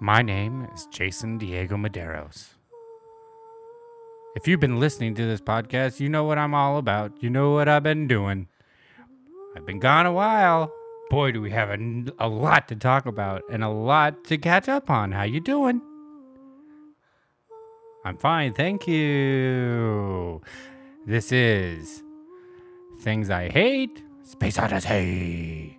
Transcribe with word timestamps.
My 0.00 0.22
name 0.22 0.66
is 0.74 0.86
Jason 0.86 1.38
Diego 1.38 1.76
Maderos. 1.76 2.48
If 4.34 4.48
you've 4.48 4.58
been 4.58 4.80
listening 4.80 5.14
to 5.14 5.24
this 5.24 5.40
podcast, 5.40 6.00
you 6.00 6.08
know 6.08 6.24
what 6.24 6.36
I'm 6.36 6.52
all 6.52 6.78
about. 6.78 7.12
You 7.22 7.30
know 7.30 7.52
what 7.52 7.68
I've 7.68 7.84
been 7.84 8.08
doing. 8.08 8.48
I've 9.56 9.64
been 9.64 9.78
gone 9.78 10.06
a 10.06 10.12
while. 10.12 10.72
Boy, 11.10 11.30
do 11.30 11.40
we 11.40 11.52
have 11.52 11.70
a, 11.70 12.04
a 12.18 12.28
lot 12.28 12.66
to 12.68 12.76
talk 12.76 13.06
about 13.06 13.42
and 13.48 13.62
a 13.62 13.68
lot 13.68 14.24
to 14.24 14.36
catch 14.36 14.68
up 14.68 14.90
on. 14.90 15.12
How 15.12 15.22
you 15.22 15.40
doing? 15.40 15.80
I'm 18.04 18.18
fine, 18.18 18.52
thank 18.52 18.88
you. 18.88 20.42
This 21.06 21.30
is 21.30 22.02
Things 23.00 23.30
I 23.30 23.48
Hate, 23.48 24.02
Space 24.24 24.58
Odyssey. 24.58 25.78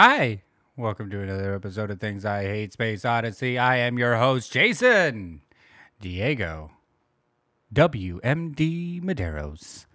Hi, 0.00 0.42
welcome 0.76 1.10
to 1.10 1.20
another 1.20 1.56
episode 1.56 1.90
of 1.90 1.98
Things 1.98 2.24
I 2.24 2.44
Hate 2.44 2.72
Space 2.72 3.04
Odyssey. 3.04 3.58
I 3.58 3.78
am 3.78 3.98
your 3.98 4.14
host, 4.14 4.52
Jason 4.52 5.40
Diego 6.00 6.70
WMD 7.74 9.02
Maderos. 9.02 9.86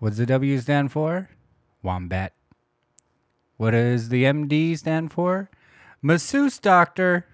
What 0.00 0.10
does 0.10 0.18
the 0.18 0.26
W 0.26 0.58
stand 0.58 0.92
for? 0.92 1.30
Wombat. 1.82 2.34
What 3.56 3.70
does 3.70 4.10
the 4.10 4.24
MD 4.24 4.76
stand 4.76 5.12
for? 5.12 5.48
Masseuse 6.02 6.58
doctor. 6.58 7.24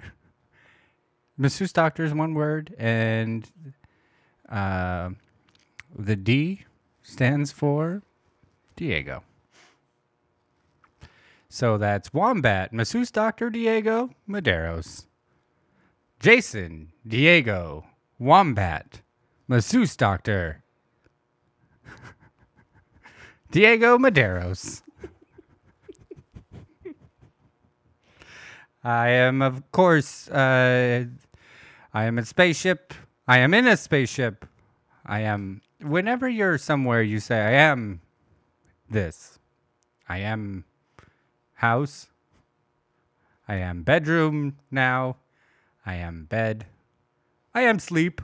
Masseuse 1.36 1.74
doctor 1.74 2.04
is 2.04 2.14
one 2.14 2.32
word, 2.32 2.74
and 2.78 3.46
uh, 4.48 5.10
the 5.94 6.16
D 6.16 6.64
stands 7.02 7.52
for 7.52 8.00
Diego. 8.74 9.22
So 11.56 11.78
that's 11.78 12.12
Wombat, 12.12 12.74
Masseuse 12.74 13.10
Doctor 13.10 13.48
Diego 13.48 14.10
Maderos. 14.28 15.06
Jason 16.20 16.92
Diego 17.08 17.86
Wombat, 18.18 19.00
Masseuse 19.48 19.96
Doctor 19.96 20.62
Diego 23.50 23.96
Maderos. 23.96 24.82
I 28.84 29.08
am, 29.08 29.40
of 29.40 29.72
course, 29.72 30.28
uh, 30.28 31.06
I 31.94 32.04
am 32.04 32.18
a 32.18 32.24
spaceship. 32.26 32.92
I 33.26 33.38
am 33.38 33.54
in 33.54 33.66
a 33.66 33.78
spaceship. 33.78 34.44
I 35.06 35.20
am. 35.20 35.62
Whenever 35.80 36.28
you're 36.28 36.58
somewhere, 36.58 37.00
you 37.00 37.18
say, 37.18 37.40
I 37.40 37.52
am 37.52 38.02
this. 38.90 39.38
I 40.06 40.18
am 40.18 40.65
house. 41.56 42.08
I 43.48 43.56
am 43.56 43.82
bedroom 43.82 44.56
now. 44.70 45.16
I 45.84 45.94
am 45.94 46.24
bed. 46.24 46.66
I 47.54 47.62
am 47.62 47.78
sleep. 47.78 48.20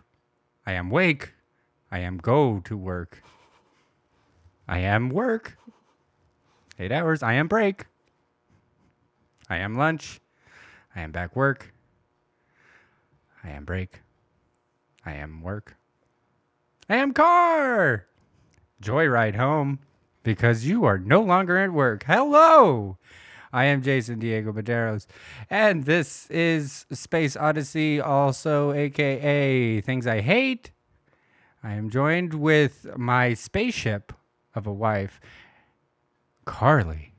I 0.67 0.73
am 0.73 0.91
wake. 0.91 1.33
I 1.91 2.01
am 2.01 2.19
go 2.19 2.61
to 2.65 2.77
work. 2.77 3.23
I 4.69 4.79
am 4.79 5.11
work. 5.11 5.57
Eight 6.79 6.93
hours. 6.93 7.23
I 7.23 7.35
am 7.35 7.49
break. 7.49 7.87
I 9.49 9.59
am 9.59 9.77
lunch. 9.77 10.21
I 10.95 11.01
am 11.01 11.13
back 11.13 11.37
work. 11.37 11.73
I 13.45 13.51
am 13.51 13.65
break. 13.65 14.01
I 15.05 15.13
am 15.15 15.43
work. 15.43 15.77
I 16.89 16.97
am 16.97 17.13
car. 17.13 18.07
Joyride 18.83 19.37
home 19.37 19.79
because 20.23 20.67
you 20.67 20.85
are 20.85 20.99
no 20.99 21.23
longer 21.23 21.59
at 21.59 21.73
work. 21.73 22.05
Hello. 22.05 22.99
I 23.55 23.67
am 23.67 23.83
Jason 23.83 24.19
Diego 24.19 24.51
Maderos, 24.51 25.07
and 25.51 25.85
this 25.85 26.27
is 26.31 26.87
Space 26.91 27.37
Odyssey, 27.37 28.01
also 28.01 28.73
aka 28.73 29.79
Things 29.83 30.07
I 30.07 30.23
Hate. 30.23 30.71
I 31.63 31.75
am 31.75 31.91
joined 31.91 32.33
with 32.33 32.87
my 32.97 33.35
spaceship 33.35 34.15
of 34.55 34.67
a 34.67 34.73
wife, 34.73 35.21
Carly. 36.47 37.13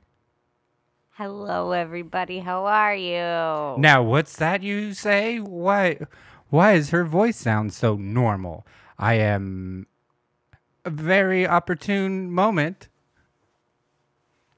Hello, 1.12 1.70
everybody. 1.70 2.40
How 2.40 2.66
are 2.66 2.96
you? 2.96 3.80
Now, 3.80 4.02
what's 4.02 4.34
that 4.36 4.64
you 4.64 4.92
say? 4.92 5.38
Why, 5.38 6.00
why 6.48 6.74
does 6.74 6.90
her 6.90 7.04
voice 7.04 7.36
sound 7.36 7.72
so 7.72 7.94
normal? 7.94 8.66
I 8.98 9.14
am 9.14 9.86
a 10.84 10.90
very 10.90 11.46
opportune 11.46 12.32
moment 12.32 12.88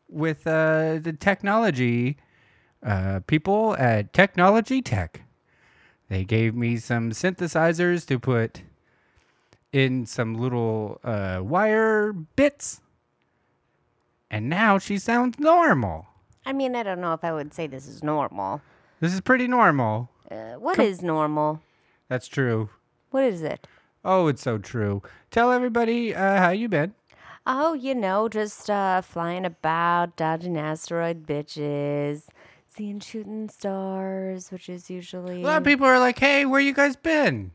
with 0.09 0.47
uh, 0.47 0.99
the 1.01 1.13
technology 1.19 2.17
uh, 2.85 3.21
people 3.27 3.77
at 3.79 4.13
Technology 4.13 4.83
Tech. 4.83 5.23
They 6.09 6.25
gave 6.25 6.55
me 6.55 6.77
some 6.77 7.11
synthesizers 7.11 8.07
to 8.07 8.19
put 8.19 8.63
in 9.73 10.07
some 10.07 10.35
little 10.35 11.01
uh, 11.03 11.41
wire 11.43 12.13
bits, 12.13 12.81
and 14.31 14.49
now 14.49 14.79
she 14.79 14.99
sounds 14.99 15.39
normal. 15.39 16.07
I 16.45 16.53
mean, 16.53 16.77
I 16.77 16.85
don't 16.85 17.01
know 17.01 17.13
if 17.13 17.25
I 17.25 17.33
would 17.33 17.53
say 17.53 17.67
this 17.67 17.89
is 17.89 18.05
normal. 18.05 18.63
This 19.01 19.13
is 19.13 19.21
pretty 19.21 19.49
normal. 19.49 20.09
Uh, 20.31 20.53
what 20.55 20.79
is 20.79 21.03
normal? 21.03 21.61
That's 22.09 22.29
true. 22.29 22.71
What 23.11 23.25
is 23.25 23.43
it? 23.43 23.67
Oh, 24.05 24.29
it's 24.29 24.43
so 24.43 24.59
true. 24.59 25.03
Tell 25.33 25.51
everybody 25.51 26.15
uh, 26.15 26.39
how 26.39 26.51
you 26.51 26.69
been. 26.69 26.95
Oh, 27.47 27.75
you 27.75 27.95
know, 27.95 28.29
just 28.29 28.69
uh, 28.69 29.03
flying 29.03 29.45
about, 29.45 30.17
dodging 30.17 30.59
asteroid 30.59 31.27
bitches, 31.27 32.25
seeing 32.67 32.99
shooting 33.01 33.49
stars, 33.49 34.51
which 34.51 34.69
is 34.69 34.91
usually. 34.91 35.43
A 35.43 35.47
lot 35.47 35.59
of 35.59 35.65
people 35.65 35.87
are 35.87 35.99
like, 36.01 36.19
"Hey, 36.19 36.45
where 36.45 36.61
you 36.61 36.73
guys 36.75 36.97
been?" 36.97 37.53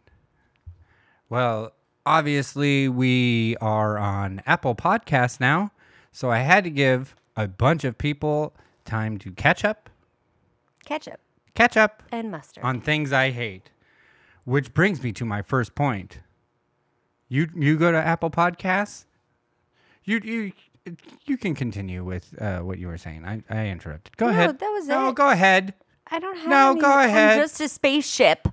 Well, 1.29 1.73
obviously 2.05 2.87
we 2.89 3.55
are 3.61 3.97
on 3.97 4.41
Apple 4.45 4.75
Podcasts 4.75 5.39
now, 5.39 5.71
so 6.11 6.29
I 6.31 6.39
had 6.39 6.63
to 6.63 6.69
give 6.69 7.15
a 7.35 7.47
bunch 7.47 7.83
of 7.83 7.97
people 7.97 8.53
time 8.85 9.17
to 9.19 9.31
catch 9.31 9.63
up, 9.65 9.89
Catch 10.85 11.07
up. 11.07 11.19
catch 11.53 11.75
up 11.77 12.03
and 12.11 12.31
mustard. 12.31 12.63
on 12.63 12.81
things 12.81 13.11
I 13.13 13.31
hate. 13.31 13.69
Which 14.43 14.73
brings 14.73 15.03
me 15.03 15.11
to 15.13 15.25
my 15.25 15.41
first 15.41 15.75
point. 15.75 16.19
You 17.29 17.47
you 17.55 17.77
go 17.77 17.91
to 17.91 17.97
Apple 17.97 18.29
Podcasts. 18.31 19.05
You 20.03 20.19
you 20.23 20.51
you 21.25 21.37
can 21.37 21.53
continue 21.55 22.03
with 22.03 22.33
uh, 22.41 22.59
what 22.59 22.79
you 22.79 22.87
were 22.87 22.97
saying. 22.97 23.23
I, 23.25 23.43
I 23.49 23.67
interrupted. 23.67 24.17
Go 24.17 24.25
No, 24.27 24.31
ahead. 24.31 24.59
that 24.59 24.69
was 24.69 24.87
no, 24.87 25.09
it. 25.09 25.15
go 25.15 25.29
ahead. 25.29 25.73
I 26.09 26.19
don't 26.19 26.37
have. 26.37 26.49
No, 26.49 26.71
any- 26.71 26.81
go 26.81 26.99
ahead. 26.99 27.37
I'm 27.37 27.43
just 27.43 27.61
a 27.61 27.67
spaceship. 27.69 28.47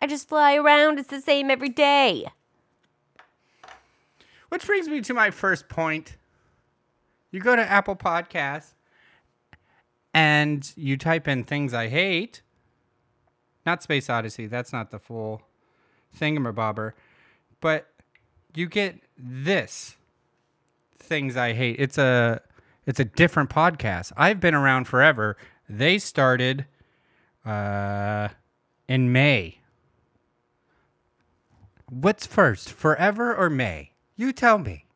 I 0.00 0.06
just 0.06 0.28
fly 0.28 0.54
around. 0.56 0.98
It's 0.98 1.08
the 1.08 1.20
same 1.20 1.50
every 1.50 1.68
day. 1.70 2.26
Which 4.48 4.64
brings 4.66 4.88
me 4.88 5.00
to 5.02 5.14
my 5.14 5.30
first 5.30 5.68
point. 5.68 6.16
You 7.30 7.40
go 7.40 7.56
to 7.56 7.62
Apple 7.68 7.96
Podcasts 7.96 8.74
and 10.14 10.72
you 10.76 10.96
type 10.96 11.26
in 11.26 11.44
things 11.44 11.74
I 11.74 11.88
hate. 11.88 12.42
Not 13.66 13.82
Space 13.82 14.08
Odyssey. 14.08 14.46
That's 14.46 14.72
not 14.72 14.90
the 14.90 14.98
full 14.98 15.42
thingamabobber. 16.18 16.92
But 17.60 17.88
you 18.54 18.68
get 18.68 19.00
this 19.18 19.96
things 21.06 21.36
I 21.36 21.52
hate. 21.52 21.76
It's 21.78 21.98
a 21.98 22.40
it's 22.86 23.00
a 23.00 23.04
different 23.04 23.50
podcast. 23.50 24.12
I've 24.16 24.40
been 24.40 24.54
around 24.54 24.84
forever. 24.86 25.36
They 25.68 25.98
started 25.98 26.66
uh 27.44 28.28
in 28.88 29.12
May. 29.12 29.60
What's 31.88 32.26
first, 32.26 32.70
forever 32.70 33.34
or 33.34 33.48
May? 33.48 33.92
You 34.16 34.32
tell 34.32 34.58
me. 34.58 34.86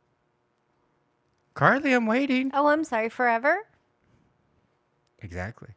Carly, 1.55 1.93
I'm 1.93 2.07
waiting. 2.07 2.51
Oh, 2.55 2.67
I'm 2.69 2.85
sorry. 2.85 3.09
Forever. 3.09 3.67
Exactly. 5.21 5.71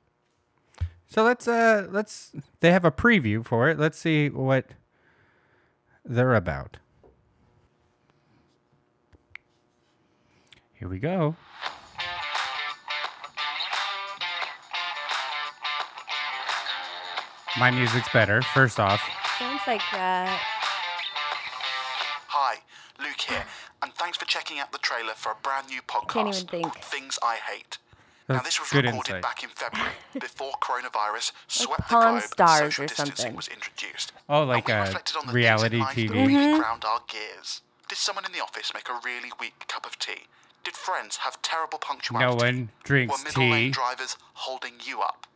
So 1.08 1.24
let's 1.24 1.48
uh 1.48 1.88
let's 1.92 2.32
they 2.62 2.72
have 2.72 2.86
a 2.86 2.92
preview 2.92 3.46
for 3.46 3.70
it. 3.70 3.78
Let's 3.78 4.00
see 4.00 4.30
what 4.30 4.66
they're 6.04 6.34
about. 6.36 6.78
Here 10.84 10.90
we 10.90 11.00
go. 11.00 11.34
My 17.58 17.70
music's 17.72 18.10
better. 18.12 18.42
First 18.42 18.80
off, 18.80 19.02
Sounds 19.38 19.62
like 19.68 19.82
uh, 19.94 20.28
Hi, 22.30 22.56
Luke 23.00 23.20
here, 23.30 23.44
and 23.84 23.94
thanks 23.94 24.18
for 24.18 24.26
checking 24.26 24.60
out 24.60 24.72
the 24.72 24.80
trailer 24.80 25.14
for 25.16 25.32
a 25.34 25.36
brand 25.44 25.68
new 25.70 25.82
podcast 25.82 26.08
Can't 26.10 26.28
even 26.36 26.48
think. 26.48 26.76
Things 26.80 27.20
I 27.22 27.36
Hate. 27.36 27.78
now, 28.28 28.40
this 28.42 28.60
was 28.60 28.74
recorded 28.74 28.96
insight. 28.98 29.22
back 29.22 29.44
in 29.44 29.50
February, 29.50 29.92
before 30.20 30.54
coronavirus 30.62 31.32
swept 31.48 31.82
Pawn 31.82 32.16
the 32.16 32.22
globe 32.22 32.24
Stars 32.24 32.62
and 32.62 32.72
social 32.74 32.84
or 32.84 32.88
distancing 32.88 33.16
something. 33.18 33.36
was 33.36 33.48
introduced. 33.50 34.12
Oh, 34.28 34.44
like, 34.44 34.68
we 34.68 34.74
reflected 34.74 35.16
on 35.18 35.28
the 35.28 35.34
reality 35.34 35.78
things 35.78 35.90
TV. 35.94 36.08
that 36.08 36.14
really 36.16 36.34
Mm-hmm. 36.34 36.60
ground 36.60 36.84
our 36.86 37.02
gears. 37.08 37.62
Did 37.88 37.98
someone 38.00 38.26
in 38.26 38.32
the 38.32 38.40
office 38.42 38.72
make 38.74 38.90
a 38.90 39.00
really 39.06 39.32
weak 39.40 39.68
cup 39.68 39.86
of 39.86 40.00
tea? 40.00 40.24
Did 40.64 40.76
friends 40.76 41.18
have 41.18 41.42
terrible 41.42 41.78
punctuality? 41.78 42.26
No 42.26 42.36
one 42.36 42.70
drinks 42.84 43.18
Were 43.18 43.24
middle 43.24 43.44
lane 43.50 43.66
tea. 43.68 43.72
drivers 43.72 44.18
holding 44.34 44.74
you 44.84 45.02
up? 45.02 45.28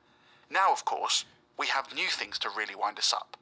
Now, 0.49 0.71
of 0.71 0.85
course, 0.85 1.25
we 1.57 1.67
have 1.67 1.93
new 1.93 2.07
things 2.07 2.39
to 2.39 2.49
really 2.49 2.75
wind 2.75 2.97
us 2.97 3.13
up. 3.13 3.35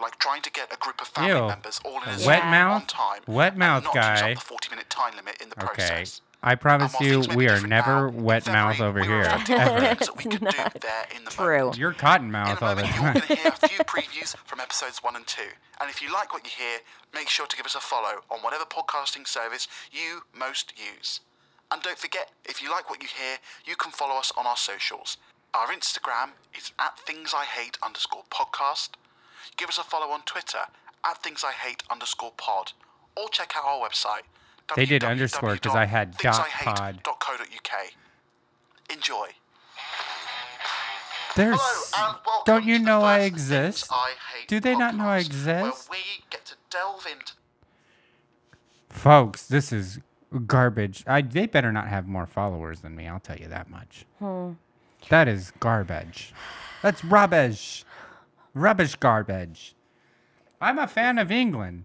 Like 0.00 0.18
trying 0.20 0.42
to 0.42 0.50
get 0.50 0.72
a 0.72 0.76
group 0.76 1.00
of 1.00 1.08
family 1.08 1.30
Ew. 1.40 1.48
members 1.48 1.80
all 1.84 2.00
in 2.04 2.08
A 2.08 2.22
a 2.22 2.26
wet 2.26 2.44
mouth? 2.44 2.82
on 2.82 2.86
time 2.86 3.22
Wet 3.26 3.52
and 3.54 3.58
mouth 3.58 3.82
not 3.84 3.94
guy. 3.94 4.12
use 4.28 4.38
up 4.38 4.42
the 4.44 4.48
40 4.48 4.70
minute 4.70 4.88
time 4.90 5.16
limit 5.16 5.42
in 5.42 5.48
the 5.48 5.56
okay. 5.56 5.66
process. 5.74 6.20
I 6.42 6.54
promise 6.54 6.92
you, 7.00 7.24
things 7.24 7.28
may 7.28 7.34
be 7.34 7.36
we 7.36 7.48
are 7.48 7.60
never 7.60 8.10
now, 8.10 8.18
in 8.18 8.22
wet 8.22 8.46
mouth 8.46 8.80
over 8.80 9.00
we 9.00 9.06
here. 9.06 9.22
reflecting 9.22 9.56
on 9.56 9.84
Ever. 9.84 9.94
things 9.94 10.10
we 10.16 10.24
could 10.24 10.40
do 10.40 10.78
there 10.80 11.06
in 11.16 11.24
the 11.24 11.30
True. 11.30 11.72
You're 11.76 11.92
cotton 11.92 12.30
mouth 12.30 12.62
all 12.62 12.74
the 12.76 12.82
moment, 12.82 12.94
you're 12.94 13.04
time. 13.04 13.14
going 13.14 13.26
to 13.26 13.36
hear 13.36 13.52
a 13.60 13.68
few 13.68 13.78
previews 13.84 14.36
from 14.46 14.60
episodes 14.60 15.02
one 15.02 15.16
and 15.16 15.26
two. 15.26 15.50
And 15.80 15.90
if 15.90 16.00
you 16.00 16.12
like 16.12 16.32
what 16.32 16.44
you 16.44 16.50
hear, 16.56 16.78
make 17.12 17.28
sure 17.28 17.46
to 17.46 17.56
give 17.56 17.66
us 17.66 17.74
a 17.74 17.80
follow 17.80 18.22
on 18.30 18.38
whatever 18.40 18.64
podcasting 18.64 19.26
service 19.26 19.66
you 19.90 20.22
most 20.32 20.72
use. 20.78 21.20
And 21.72 21.82
don't 21.82 21.98
forget, 21.98 22.30
if 22.44 22.62
you 22.62 22.70
like 22.70 22.88
what 22.88 23.02
you 23.02 23.08
hear, 23.08 23.38
you 23.64 23.76
can 23.76 23.92
follow 23.92 24.14
us 24.18 24.32
on 24.38 24.46
our 24.46 24.56
socials. 24.56 25.16
Our 25.54 25.68
Instagram 25.68 26.30
is 26.56 26.72
at 26.78 26.98
things 26.98 27.32
I 27.34 27.44
hate 27.44 27.78
underscore 27.84 28.22
podcast. 28.30 28.90
Give 29.56 29.68
us 29.68 29.78
a 29.78 29.82
follow 29.82 30.12
on 30.12 30.22
Twitter 30.22 30.66
at 31.04 31.22
things 31.22 31.42
I 31.44 31.52
hate 31.52 31.82
underscore 31.90 32.32
pod. 32.36 32.72
Or 33.16 33.28
check 33.28 33.52
out 33.56 33.64
our 33.64 33.86
website. 33.88 34.22
They 34.76 34.86
did 34.86 35.04
underscore 35.04 35.54
because 35.54 35.74
I 35.74 35.86
had 35.86 36.16
dot 36.18 36.48
pod. 36.48 37.00
Enjoy. 38.90 39.28
There's. 41.36 41.58
Hello 41.60 42.08
and 42.08 42.18
welcome 42.26 42.42
Don't 42.46 42.64
you 42.64 42.78
to 42.78 42.80
the 42.80 42.86
know 42.86 43.02
I 43.02 43.20
exist? 43.20 43.86
I 43.90 44.14
Hate 44.34 44.48
Do 44.48 44.60
they 44.60 44.74
not 44.74 44.94
know 44.96 45.08
I 45.08 45.20
podcast, 45.22 45.46
Where 45.46 45.66
exist? 45.66 45.90
we 45.90 45.98
get 46.30 46.44
to 46.46 46.54
delve 46.70 47.06
into 47.06 47.32
Folks, 48.88 49.46
this 49.46 49.72
is 49.72 50.00
garbage. 50.46 51.04
I 51.06 51.20
they 51.20 51.46
better 51.46 51.70
not 51.70 51.88
have 51.88 52.06
more 52.08 52.26
followers 52.26 52.80
than 52.80 52.96
me. 52.96 53.06
I'll 53.06 53.20
tell 53.20 53.36
you 53.36 53.48
that 53.48 53.70
much. 53.70 54.04
Hmm. 54.18 54.52
That 55.10 55.28
is 55.28 55.52
garbage. 55.60 56.32
That's 56.82 57.04
rubbish. 57.04 57.84
Rubbish 58.54 58.96
garbage. 58.96 59.74
I'm 60.60 60.78
a 60.78 60.88
fan 60.88 61.18
of 61.18 61.30
England, 61.30 61.84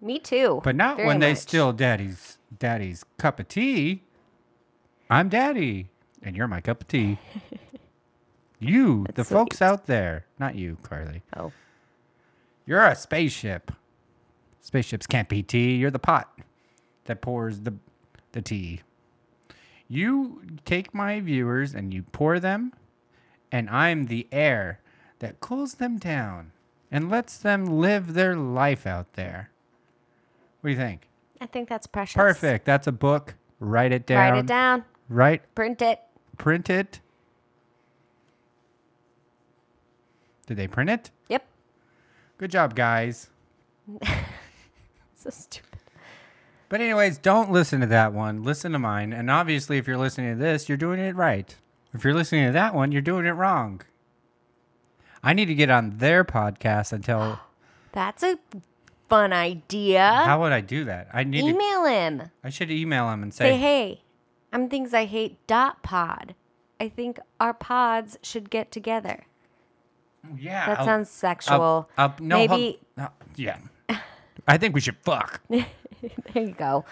me 0.00 0.18
too. 0.18 0.60
but 0.64 0.76
not 0.76 0.96
Very 0.96 1.08
when 1.08 1.18
they 1.20 1.34
steal 1.34 1.72
daddy's 1.72 2.38
daddy's 2.58 3.04
cup 3.18 3.40
of 3.40 3.48
tea. 3.48 4.02
I'm 5.08 5.28
daddy, 5.28 5.88
and 6.22 6.36
you're 6.36 6.48
my 6.48 6.60
cup 6.60 6.82
of 6.82 6.88
tea. 6.88 7.18
you, 8.58 9.04
the 9.08 9.12
That's 9.14 9.28
folks 9.28 9.62
out 9.62 9.86
there, 9.86 10.26
not 10.38 10.54
you, 10.56 10.78
Carly. 10.82 11.22
Oh, 11.36 11.52
You're 12.66 12.84
a 12.84 12.96
spaceship. 12.96 13.70
Spaceships 14.60 15.06
can't 15.06 15.28
be 15.28 15.42
tea. 15.42 15.76
You're 15.76 15.92
the 15.92 15.98
pot 16.00 16.36
that 17.04 17.20
pours 17.20 17.60
the 17.60 17.74
the 18.32 18.42
tea. 18.42 18.82
You 19.88 20.42
take 20.64 20.92
my 20.92 21.20
viewers 21.20 21.72
and 21.74 21.94
you 21.94 22.02
pour 22.02 22.40
them, 22.40 22.72
and 23.52 23.70
I'm 23.70 24.06
the 24.06 24.26
air 24.32 24.80
that 25.20 25.38
cools 25.40 25.74
them 25.74 25.98
down 25.98 26.50
and 26.90 27.08
lets 27.08 27.38
them 27.38 27.66
live 27.66 28.14
their 28.14 28.34
life 28.34 28.86
out 28.86 29.12
there. 29.14 29.50
What 30.66 30.70
do 30.70 30.72
you 30.80 30.84
think? 30.84 31.06
I 31.40 31.46
think 31.46 31.68
that's 31.68 31.86
precious. 31.86 32.16
Perfect. 32.16 32.64
That's 32.64 32.88
a 32.88 32.92
book. 32.92 33.36
Write 33.60 33.92
it 33.92 34.04
down. 34.04 34.32
Write 34.32 34.38
it 34.40 34.46
down. 34.46 34.84
Write, 35.08 35.54
Print 35.54 35.80
it. 35.80 36.00
print 36.38 36.68
it. 36.68 36.98
Did 40.48 40.56
they 40.56 40.66
print 40.66 40.90
it? 40.90 41.12
Yep. 41.28 41.46
Good 42.38 42.50
job, 42.50 42.74
guys. 42.74 43.30
So 45.14 45.30
stupid. 45.30 45.78
But 46.68 46.80
anyways, 46.80 47.18
don't 47.18 47.52
listen 47.52 47.80
to 47.80 47.86
that 47.86 48.12
one. 48.12 48.42
Listen 48.42 48.72
to 48.72 48.80
mine. 48.80 49.12
And 49.12 49.30
obviously, 49.30 49.78
if 49.78 49.86
you're 49.86 49.96
listening 49.96 50.36
to 50.36 50.42
this, 50.42 50.68
you're 50.68 50.76
doing 50.76 50.98
it 50.98 51.14
right. 51.14 51.54
If 51.94 52.02
you're 52.02 52.12
listening 52.12 52.46
to 52.46 52.52
that 52.54 52.74
one, 52.74 52.90
you're 52.90 53.02
doing 53.02 53.24
it 53.24 53.30
wrong. 53.30 53.82
I 55.22 55.32
need 55.32 55.46
to 55.46 55.54
get 55.54 55.70
on 55.70 55.98
their 55.98 56.24
podcast 56.24 56.92
and 56.92 57.04
tell. 57.04 57.40
That's 57.92 58.24
a 58.24 58.38
fun 59.08 59.32
idea. 59.32 60.22
How 60.24 60.40
would 60.40 60.52
I 60.52 60.60
do 60.60 60.84
that? 60.84 61.08
I 61.12 61.24
need. 61.24 61.42
To, 61.42 61.48
Email 61.48 61.84
him. 61.84 62.22
I 62.44 62.50
should 62.50 62.70
email 62.70 63.10
him 63.10 63.22
and 63.22 63.32
Say, 63.32 63.50
say, 63.52 63.56
hey, 63.58 64.02
I'm 64.52 64.68
things 64.68 64.92
I 64.94 65.04
hate 65.06 65.44
dot 65.46 65.82
pod. 65.82 66.34
I 66.80 66.88
think 66.88 67.18
our 67.40 67.54
pods 67.54 68.18
should 68.22 68.50
get 68.50 68.70
together. 68.70 69.24
"Yeah." 70.36 70.66
That 70.66 70.78
I'll- 70.80 70.84
sounds 70.84 71.08
I'll- 71.08 71.12
sexual. 71.30 71.90
I'll- 71.96 72.14
no, 72.20 72.36
hold- 72.38 72.50
Maybe 72.50 72.78
no, 72.96 73.08
yeah. 73.36 73.58
I 74.48 74.58
think 74.58 74.74
we 74.74 74.80
should 74.80 74.98
fuck. 74.98 75.40
there 75.48 75.66
you 76.34 76.52
go. 76.56 76.84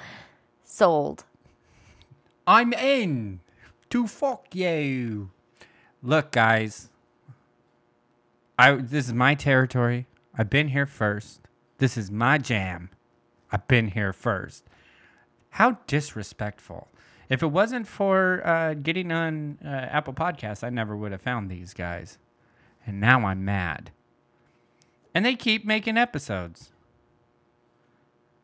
Sold. 0.65 1.25
I'm 2.47 2.73
in 2.73 3.41
to 3.91 4.07
fuck 4.07 4.55
you. 4.55 5.31
Look, 6.03 6.33
guys. 6.33 6.91
I 8.59 8.73
this 8.75 9.07
is 9.07 9.13
my 9.13 9.35
territory. 9.35 10.07
I've 10.37 10.51
been 10.51 10.69
here 10.69 10.87
first. 10.87 11.41
This 11.79 11.97
is 11.97 12.11
my 12.11 12.39
jam. 12.39 12.91
I've 13.51 13.67
been 13.69 13.89
here 13.89 14.13
first. 14.13 14.65
How 15.51 15.79
disrespectful. 15.87 16.89
If 17.29 17.43
it 17.43 17.49
wasn't 17.49 17.87
for 17.87 18.47
uh, 18.47 18.75
getting 18.75 19.11
on 19.11 19.59
uh, 19.65 19.69
Apple 19.69 20.13
Podcasts, 20.13 20.65
I 20.65 20.71
never 20.71 20.97
would 20.97 21.13
have 21.13 21.23
found 21.23 21.51
these 21.51 21.73
guys. 21.73 22.19
And 22.87 23.01
now 23.01 23.27
I'm 23.27 23.45
mad. 23.45 23.91
And 25.15 25.25
they 25.25 25.35
keep 25.37 25.65
making 25.65 25.97
episodes. 25.97 26.73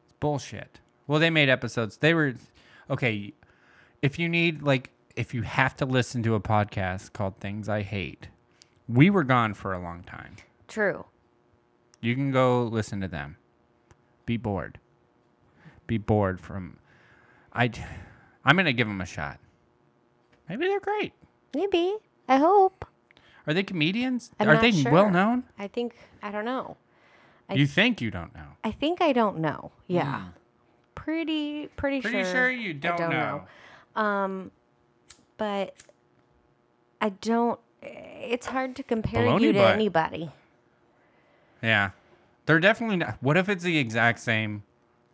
It's 0.05 0.15
bullshit. 0.19 0.81
Well, 1.07 1.19
they 1.19 1.31
made 1.31 1.49
episodes. 1.49 1.99
They 1.99 2.15
were 2.15 2.35
okay. 2.89 3.35
If 4.01 4.19
you 4.19 4.29
need 4.29 4.63
like 4.63 4.91
if 5.17 5.35
you 5.35 5.43
have 5.43 5.77
to 5.77 5.85
listen 5.85 6.23
to 6.23 6.35
a 6.35 6.41
podcast 6.41 7.13
called 7.13 7.39
Things 7.39 7.69
I 7.69 7.83
Hate, 7.83 8.29
we 8.89 9.11
were 9.11 9.25
gone 9.25 9.55
for 9.55 9.73
a 9.73 9.83
long 9.83 10.05
time. 10.05 10.37
True. 10.69 11.05
You 12.01 12.15
can 12.15 12.31
go 12.31 12.65
listen 12.65 13.01
to 13.01 13.09
them. 13.09 13.37
Be 14.27 14.37
bored. 14.37 14.79
Be 15.87 15.99
bored 15.99 16.41
from 16.41 16.77
I 17.53 17.71
I'm 18.45 18.57
going 18.57 18.67
to 18.67 18.73
give 18.73 18.87
them 18.89 19.01
a 19.01 19.07
shot. 19.07 19.39
Maybe 20.49 20.67
they're 20.67 20.81
great. 20.81 21.13
Maybe. 21.55 21.95
I 22.29 22.37
hope. 22.37 22.85
Are 23.47 23.53
they 23.55 23.63
comedians? 23.63 24.31
I'm 24.39 24.49
Are 24.49 24.61
they 24.61 24.71
sure. 24.73 24.93
well 24.93 25.11
known? 25.11 25.45
I 25.59 25.67
think 25.69 25.95
I 26.23 26.31
don't 26.31 26.45
know. 26.45 26.77
I- 27.49 27.55
You 27.55 27.67
think 27.67 28.01
you 28.01 28.11
don't 28.11 28.35
know. 28.35 28.47
I 28.63 28.71
think 28.71 29.01
I 29.03 29.13
don't 29.13 29.39
know. 29.39 29.73
Yeah. 29.89 30.27
Pretty 30.95 31.67
pretty, 31.77 31.99
Hmm. 31.99 32.03
Pretty 32.03 32.23
sure. 32.25 32.33
sure 32.33 32.51
you 32.51 32.71
I 32.71 32.97
don't, 32.97 33.11
know. 33.11 33.43
Um 33.97 34.51
but 35.37 35.75
I 37.01 37.09
don't 37.11 37.59
it's 37.83 38.47
hard 38.47 38.77
to 38.77 38.83
compare 38.83 39.27
Baloney 39.27 39.41
you 39.41 39.53
to 39.53 39.59
butt. 39.59 39.75
anybody. 39.75 40.31
Yeah. 41.63 41.91
They're 42.47 42.61
definitely 42.61 42.97
not. 42.97 43.19
What 43.21 43.37
if 43.37 43.49
it's 43.49 43.63
the 43.65 43.79
exact 43.79 44.19
same 44.21 44.63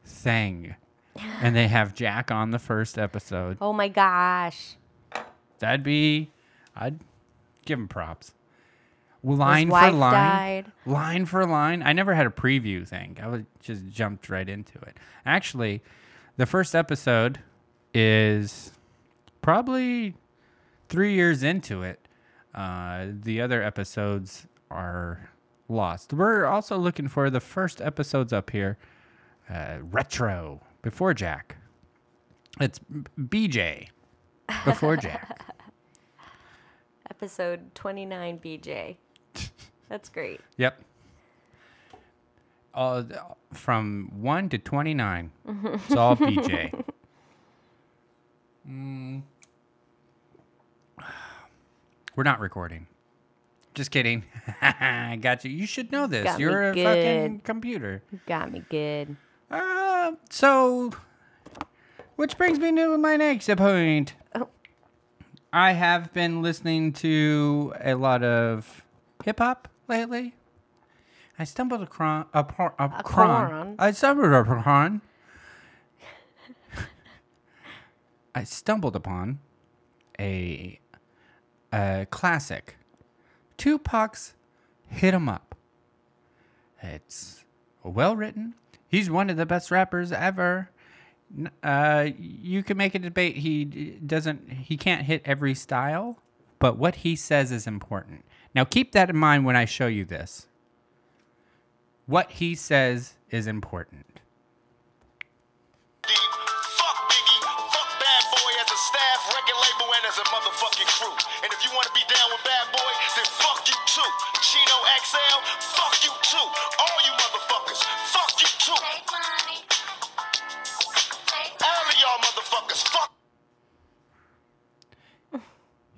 thing 0.04 0.74
and 1.40 1.54
they 1.54 1.68
have 1.68 1.94
Jack 1.94 2.30
on 2.30 2.50
the 2.50 2.58
first 2.58 2.98
episode? 2.98 3.58
Oh 3.60 3.72
my 3.72 3.88
gosh. 3.88 4.76
That'd 5.58 5.82
be, 5.82 6.30
I'd 6.74 7.00
give 7.64 7.78
him 7.78 7.88
props. 7.88 8.32
Line 9.22 9.68
for 9.68 9.90
line. 9.90 10.12
died. 10.12 10.72
Line 10.84 11.26
for 11.26 11.44
line. 11.46 11.82
I 11.82 11.92
never 11.92 12.14
had 12.14 12.26
a 12.26 12.30
preview 12.30 12.86
thing. 12.86 13.18
I 13.20 13.26
would 13.26 13.46
just 13.60 13.88
jumped 13.88 14.28
right 14.28 14.48
into 14.48 14.78
it. 14.80 14.96
Actually, 15.24 15.82
the 16.36 16.46
first 16.46 16.74
episode 16.76 17.40
is 17.92 18.72
probably 19.42 20.14
three 20.88 21.14
years 21.14 21.42
into 21.42 21.82
it. 21.82 22.06
Uh, 22.54 23.06
the 23.10 23.40
other 23.40 23.62
episodes 23.62 24.46
are 24.70 25.30
lost. 25.68 26.12
We're 26.12 26.44
also 26.46 26.76
looking 26.76 27.08
for 27.08 27.30
the 27.30 27.40
first 27.40 27.80
episodes 27.80 28.32
up 28.32 28.50
here. 28.50 28.78
Uh, 29.49 29.78
retro 29.82 30.61
before 30.82 31.14
Jack. 31.14 31.56
It's 32.61 32.80
BJ 33.18 33.88
before 34.64 34.96
Jack. 34.96 35.54
Episode 37.11 37.75
29 37.75 38.38
BJ. 38.40 38.96
That's 39.88 40.08
great. 40.08 40.40
Yep. 40.56 40.82
Uh, 42.75 43.04
from 43.52 44.11
1 44.16 44.49
to 44.50 44.58
29. 44.58 45.30
It's 45.49 45.96
all 45.96 46.16
BJ. 46.16 46.82
Mm. 48.68 49.23
We're 52.16 52.25
not 52.25 52.40
recording. 52.40 52.88
Just 53.76 53.90
kidding. 53.90 54.25
I 54.62 55.18
got 55.21 55.45
you. 55.45 55.50
You 55.50 55.66
should 55.66 55.92
know 55.92 56.06
this. 56.06 56.25
Got 56.25 56.40
You're 56.40 56.71
a 56.71 56.75
fucking 56.75 57.37
good. 57.37 57.45
computer. 57.45 58.02
Got 58.25 58.50
me 58.50 58.64
good. 58.71 59.16
Uh, 59.50 60.12
so, 60.30 60.92
which 62.16 62.38
brings 62.38 62.59
me 62.59 62.75
to 62.75 62.97
my 62.97 63.18
next 63.18 63.54
point. 63.54 64.14
Oh. 64.35 64.49
I 65.52 65.73
have 65.73 66.11
been 66.14 66.40
listening 66.40 66.95
to 66.95 67.75
a 67.78 67.95
lot 67.97 68.23
of 68.25 68.83
hip 69.23 69.40
hop 69.40 69.68
lately. 69.88 70.35
I 71.38 71.45
stumbled 71.45 71.83
across 71.83 72.28
upon 72.33 72.73
a, 72.78 72.88
Acron. 72.88 73.75
I 73.78 73.90
stumbled 73.90 74.33
upon. 74.33 75.02
I 78.35 78.45
stumbled 78.45 78.97
upon 78.97 79.40
a, 80.18 80.80
a 81.75 82.06
classic. 82.11 82.75
Tupac's 83.56 84.34
"Hit 84.88 85.14
'Em 85.14 85.28
Up." 85.28 85.54
It's 86.82 87.44
well 87.82 88.16
written. 88.16 88.54
He's 88.88 89.10
one 89.10 89.30
of 89.30 89.36
the 89.36 89.46
best 89.46 89.70
rappers 89.70 90.12
ever. 90.12 90.70
Uh, 91.62 92.10
you 92.18 92.62
can 92.62 92.76
make 92.76 92.94
a 92.94 92.98
debate. 92.98 93.38
He 93.38 93.64
doesn't. 93.64 94.50
He 94.50 94.76
can't 94.76 95.02
hit 95.02 95.22
every 95.25 95.54
style, 95.54 96.18
but 96.58 96.78
what 96.78 96.96
he 96.96 97.16
says 97.16 97.50
is 97.50 97.66
important. 97.66 98.25
Now 98.54 98.64
keep 98.64 98.92
that 98.92 99.10
in 99.10 99.16
mind 99.16 99.44
when 99.44 99.56
I 99.56 99.64
show 99.64 99.86
you 99.86 100.04
this. 100.04 100.46
What 102.06 102.32
he 102.32 102.54
says 102.54 103.14
is 103.30 103.46
important. 103.46 104.20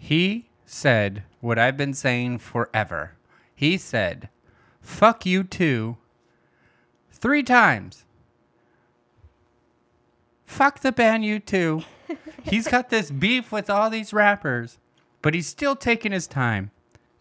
He 0.08 0.46
said 0.64 1.24
what 1.42 1.58
I've 1.58 1.76
been 1.76 1.92
saying 1.92 2.38
forever. 2.38 3.12
He 3.54 3.76
said, 3.76 4.30
fuck 4.80 5.26
you 5.26 5.44
too, 5.44 5.98
three 7.12 7.42
times. 7.42 8.06
Fuck 10.46 10.80
the 10.80 10.92
band 10.92 11.24
U2. 11.24 11.84
he's 12.42 12.68
got 12.68 12.88
this 12.88 13.10
beef 13.10 13.52
with 13.52 13.68
all 13.68 13.90
these 13.90 14.14
rappers, 14.14 14.78
but 15.20 15.34
he's 15.34 15.46
still 15.46 15.76
taking 15.76 16.12
his 16.12 16.26
time 16.26 16.70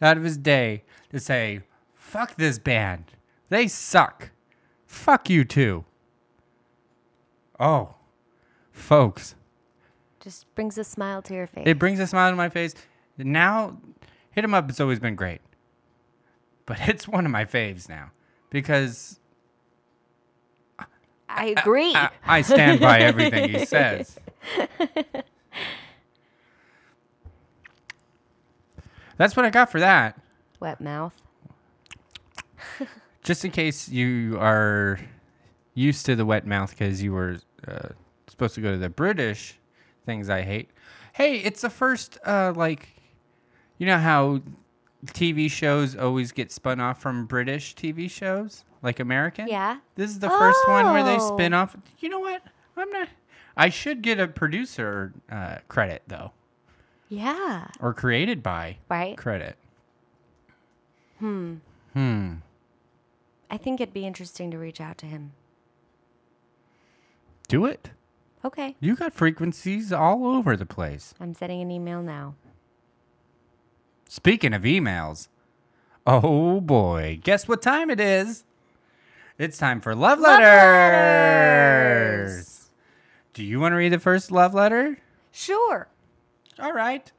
out 0.01 0.15
of 0.15 0.24
his 0.24 0.38
day 0.38 0.84
to 1.10 1.20
say, 1.20 1.63
fuck 1.94 2.38
this 2.38 2.58
band. 2.58 3.03
They 3.50 3.67
suck. 3.67 4.29
Fuck 4.86 5.29
you 5.29 5.44
too. 5.44 5.84
Oh, 7.60 7.96
folks. 8.72 9.36
Just 10.27 10.53
brings 10.55 10.77
a 10.77 10.84
smile 10.84 11.22
to 11.22 11.34
your 11.34 11.48
face. 11.48 11.63
It 11.65 11.79
brings 11.79 12.01
a 12.01 12.05
smile 12.05 12.29
to 12.31 12.36
my 12.36 12.50
face. 12.50 12.75
Now, 13.17 13.77
Hit 14.31 14.43
'em 14.43 14.53
Up 14.53 14.67
has 14.67 14.81
always 14.81 15.00
been 15.00 15.15
great. 15.15 15.39
But 16.65 16.89
it's 16.89 17.07
one 17.07 17.25
of 17.25 17.31
my 17.31 17.46
faves 17.46 17.88
now 17.88 18.12
because 18.50 19.22
I 21.29 21.55
agree. 21.57 21.96
I, 21.96 22.10
I 22.25 22.41
stand 22.41 22.81
by 22.81 23.00
everything 23.00 23.48
he 23.51 23.65
says. 23.65 24.19
That's 29.15 29.38
what 29.38 29.46
I 29.46 29.50
got 29.50 29.72
for 29.72 29.79
that. 29.79 30.19
Wet 30.60 30.81
mouth. 30.81 31.15
Just 33.24 33.46
in 33.46 33.51
case 33.51 33.88
you 33.88 34.38
are 34.41 35.00
used 35.74 36.05
to 36.07 36.17
the 36.17 36.25
wet 36.25 36.46
mouth 36.46 36.72
because 36.72 37.01
you 37.01 37.13
were 37.13 37.38
uh, 37.65 37.89
supposed 38.27 38.55
to 38.55 38.62
go 38.62 38.74
to 38.74 38.77
the 38.77 38.89
British 38.89 39.57
things 40.08 40.28
I 40.30 40.42
hate. 40.42 40.72
Hey, 41.14 41.38
it's 41.38 41.62
the 41.62 41.70
first, 41.70 42.18
uh, 42.26 42.54
like, 42.56 42.90
you 43.78 43.86
know 43.86 44.00
how 44.00 44.42
TV 45.06 45.50
shows 45.52 45.96
always 45.96 46.32
get 46.32 46.52
spun 46.52 46.80
off 46.80 47.00
from 47.00 47.26
British 47.28 47.76
TV 47.76 48.10
shows, 48.10 48.64
like 48.82 49.00
American? 49.00 49.48
Yeah. 49.48 49.78
This 49.96 50.10
is 50.10 50.18
the 50.20 50.30
first 50.30 50.68
one 50.68 50.86
where 50.92 51.04
they 51.04 51.18
Oh. 51.20 51.36
spin 51.36 51.54
off. 51.54 51.76
You 52.00 52.10
know 52.10 52.20
what? 52.20 52.42
I'm 52.76 52.90
not. 52.90 53.10
I 53.56 53.70
should 53.70 54.02
get 54.02 54.20
a 54.20 54.28
producer 54.28 55.14
uh, 55.32 55.58
credit, 55.68 56.04
though, 56.08 56.32
Yeah. 57.10 57.68
or 57.80 57.94
created 57.94 58.42
by 58.42 58.78
Right. 58.90 59.18
credit. 59.18 59.58
Hmm. 61.20 61.56
Hmm. 61.94 62.34
I 63.50 63.58
think 63.58 63.82
it'd 63.82 63.94
be 63.94 64.06
interesting 64.06 64.52
to 64.52 64.58
reach 64.60 64.80
out 64.80 64.98
to 65.00 65.06
him. 65.08 65.32
Do 67.48 67.66
it. 67.66 67.90
Okay. 68.48 68.77
You 68.80 68.96
got 68.96 69.13
frequencies 69.13 69.92
all 69.92 70.25
over 70.25 70.56
the 70.56 70.66
place. 70.66 71.13
I'm 71.20 71.34
sending 71.34 71.62
an 71.62 71.70
email 71.70 72.01
now. 72.01 72.36
Speaking 74.08 74.54
of 74.54 74.62
emails, 74.62 75.27
oh 76.06 76.62
boy, 76.62 77.20
guess 77.22 77.46
what 77.50 77.62
time 77.62 77.89
it 77.89 78.00
is? 78.00 78.46
It's 79.38 79.58
time 79.58 79.82
for 79.82 79.94
love 79.94 80.22
letters. 80.22 81.50
Do 83.34 83.44
you 83.44 83.60
want 83.60 83.74
to 83.74 83.75
read 83.75 83.92
the 83.92 84.00
first 84.00 84.32
love 84.32 84.54
letter? 84.54 84.98
Sure. 85.30 85.89
All 86.58 86.72
right. 86.72 87.12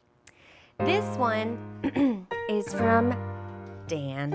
This 0.79 1.05
one 1.19 1.59
is 2.49 2.73
from 2.73 3.15
Dan. 3.87 4.33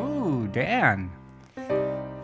Ooh, 0.00 0.48
Dan. 0.50 1.12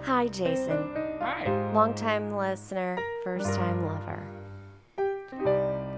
Hi, 0.02 0.26
Jason. 0.26 1.03
Hi. 1.24 1.46
Longtime 1.72 2.36
listener, 2.36 2.98
first 3.24 3.54
time 3.54 3.86
lover. 3.86 4.22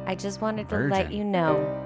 I 0.07 0.15
just 0.15 0.41
wanted 0.41 0.69
to 0.69 0.79
let 0.79 1.11
you 1.13 1.25
know 1.25 1.83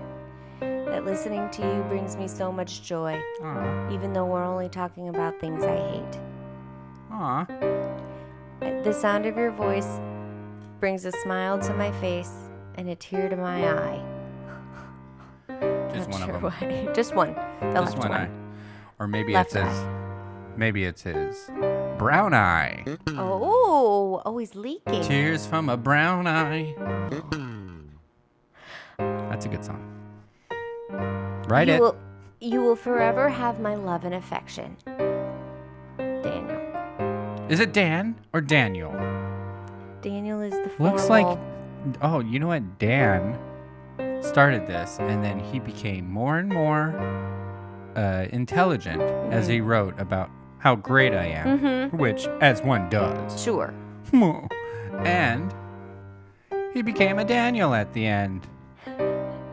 that 0.60 1.06
listening 1.06 1.48
to 1.52 1.62
you 1.62 1.82
brings 1.88 2.16
me 2.16 2.28
so 2.28 2.52
much 2.52 2.82
joy, 2.82 3.18
Aw. 3.42 3.90
even 3.94 4.12
though 4.12 4.26
we're 4.26 4.44
only 4.44 4.68
talking 4.68 5.08
about 5.08 5.40
things 5.40 5.64
I 5.64 5.76
hate. 5.76 6.20
Aw. 7.12 7.46
The 8.84 8.92
sound 8.92 9.24
of 9.24 9.38
your 9.38 9.52
voice 9.52 9.88
brings 10.78 11.06
a 11.06 11.12
smile 11.12 11.58
to 11.60 11.72
my 11.72 11.92
face 11.92 12.34
and 12.74 12.90
a 12.90 12.94
tear 12.94 13.30
to 13.30 13.36
my 13.36 13.66
eye. 13.72 14.02
Just 15.94 16.10
Not 16.10 16.18
one 16.20 16.26
sure 16.26 16.36
of 16.36 16.42
them. 16.42 16.70
why. 16.86 16.92
Just 16.94 17.14
one. 17.14 17.32
The 17.60 17.72
Just 17.72 17.96
left 17.96 17.98
one 18.00 18.08
one. 18.10 18.20
eye. 18.20 18.30
Or 18.98 19.08
maybe 19.08 19.32
Left 19.32 19.56
it's 19.56 19.66
his. 19.66 19.84
Maybe 20.58 20.84
it's 20.84 21.00
his 21.02 21.48
brown 22.00 22.32
eye. 22.32 22.82
Oh, 23.08 24.22
oh, 24.24 24.38
he's 24.38 24.54
leaking. 24.54 25.02
Tears 25.02 25.46
from 25.46 25.68
a 25.68 25.76
brown 25.76 26.26
eye. 26.26 26.74
That's 28.98 29.44
a 29.44 29.48
good 29.50 29.62
song. 29.62 29.84
Write 31.46 31.68
you 31.68 31.74
it. 31.74 31.80
Will, 31.80 31.98
you 32.40 32.62
will 32.62 32.74
forever 32.74 33.28
have 33.28 33.60
my 33.60 33.74
love 33.74 34.06
and 34.06 34.14
affection. 34.14 34.78
Daniel. 35.98 36.58
Is 37.50 37.60
it 37.60 37.74
Dan 37.74 38.18
or 38.32 38.40
Daniel? 38.40 38.92
Daniel 40.00 40.40
is 40.40 40.54
the 40.54 40.70
formal. 40.70 40.94
Looks 40.94 41.10
like. 41.10 41.38
Oh, 42.00 42.20
you 42.20 42.38
know 42.38 42.46
what? 42.46 42.78
Dan 42.78 43.38
started 44.22 44.66
this, 44.66 44.96
and 45.00 45.22
then 45.22 45.38
he 45.38 45.58
became 45.58 46.10
more 46.10 46.38
and 46.38 46.48
more 46.48 46.98
uh, 47.94 48.24
intelligent 48.30 49.02
as 49.30 49.46
he 49.46 49.60
wrote 49.60 50.00
about 50.00 50.30
how 50.60 50.76
great 50.76 51.12
I 51.14 51.24
am, 51.26 51.58
Mhm. 51.58 51.92
which, 51.98 52.26
as 52.40 52.62
one 52.62 52.88
does. 52.88 53.42
Sure. 53.42 53.74
and 55.04 55.52
he 56.72 56.82
became 56.82 57.18
a 57.18 57.24
Daniel 57.24 57.74
at 57.74 57.92
the 57.92 58.06
end. 58.06 58.46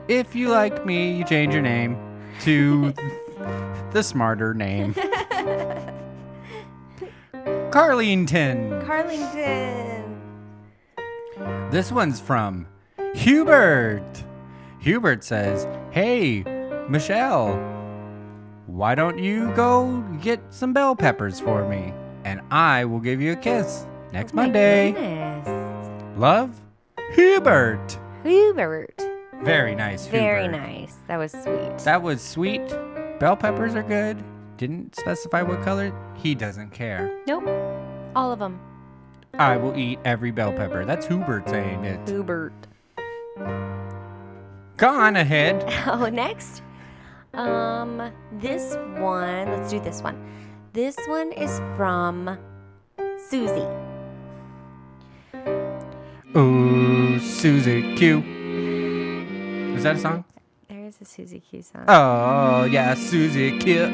If 0.07 0.35
you 0.35 0.49
like 0.49 0.85
me, 0.85 1.11
you 1.17 1.23
change 1.25 1.53
your 1.53 1.63
name 1.63 1.97
to 2.41 2.93
the 3.91 4.01
smarter 4.03 4.53
name. 4.53 4.93
Carlington. 7.71 8.81
Carlington. 8.85 10.21
This 11.69 11.91
one's 11.91 12.19
from 12.19 12.67
Hubert. 13.13 14.03
Hubert 14.79 15.23
says, 15.23 15.67
Hey, 15.91 16.43
Michelle, 16.89 17.53
why 18.67 18.95
don't 18.95 19.17
you 19.19 19.51
go 19.55 20.01
get 20.21 20.39
some 20.49 20.73
bell 20.73 20.95
peppers 20.95 21.39
for 21.39 21.67
me? 21.67 21.93
And 22.25 22.41
I 22.51 22.85
will 22.85 22.99
give 22.99 23.21
you 23.21 23.31
a 23.33 23.35
kiss 23.35 23.85
next 24.11 24.33
My 24.33 24.43
Monday. 24.43 24.91
goodness. 24.91 26.17
Love, 26.17 26.59
Hubert. 27.13 27.97
Hubert. 28.23 29.01
Very 29.43 29.75
nice. 29.75 30.07
Very 30.07 30.43
Hubert. 30.43 30.57
nice. 30.57 30.95
That 31.07 31.17
was 31.17 31.31
sweet. 31.31 31.77
That 31.79 32.01
was 32.01 32.21
sweet. 32.21 32.67
Bell 33.19 33.37
peppers 33.37 33.75
are 33.75 33.83
good. 33.83 34.21
Didn't 34.57 34.95
specify 34.95 35.41
what 35.43 35.61
color. 35.63 35.93
He 36.15 36.33
doesn't 36.35 36.71
care. 36.71 37.11
nope. 37.27 37.45
All 38.15 38.31
of 38.31 38.39
them. 38.39 38.59
I 39.35 39.55
will 39.57 39.77
eat 39.77 39.99
every 40.03 40.31
bell 40.31 40.51
pepper. 40.51 40.83
That's 40.83 41.05
Hubert 41.05 41.47
saying 41.47 41.85
it. 41.85 42.09
Hubert. 42.09 42.53
Go 44.77 44.89
on 44.89 45.15
ahead. 45.15 45.63
Oh, 45.87 46.09
next. 46.09 46.61
Um, 47.37 48.11
this 48.33 48.75
one. 48.97 49.45
Let's 49.45 49.69
do 49.69 49.79
this 49.79 50.01
one. 50.01 50.17
This 50.73 50.97
one 51.07 51.31
is 51.31 51.59
from 51.75 52.37
Susie. 53.29 53.67
Ooh, 56.35 57.19
Susie 57.19 57.95
Q. 57.95 58.19
Is 59.77 59.83
that 59.83 59.95
a 59.95 59.99
song? 59.99 60.25
There 60.67 60.85
is 60.85 60.97
a 60.99 61.05
Susie 61.05 61.39
Q 61.39 61.61
song. 61.61 61.85
Oh, 61.87 62.65
yeah, 62.65 62.93
Susie 62.95 63.57
Q. 63.59 63.83
I 63.83 63.87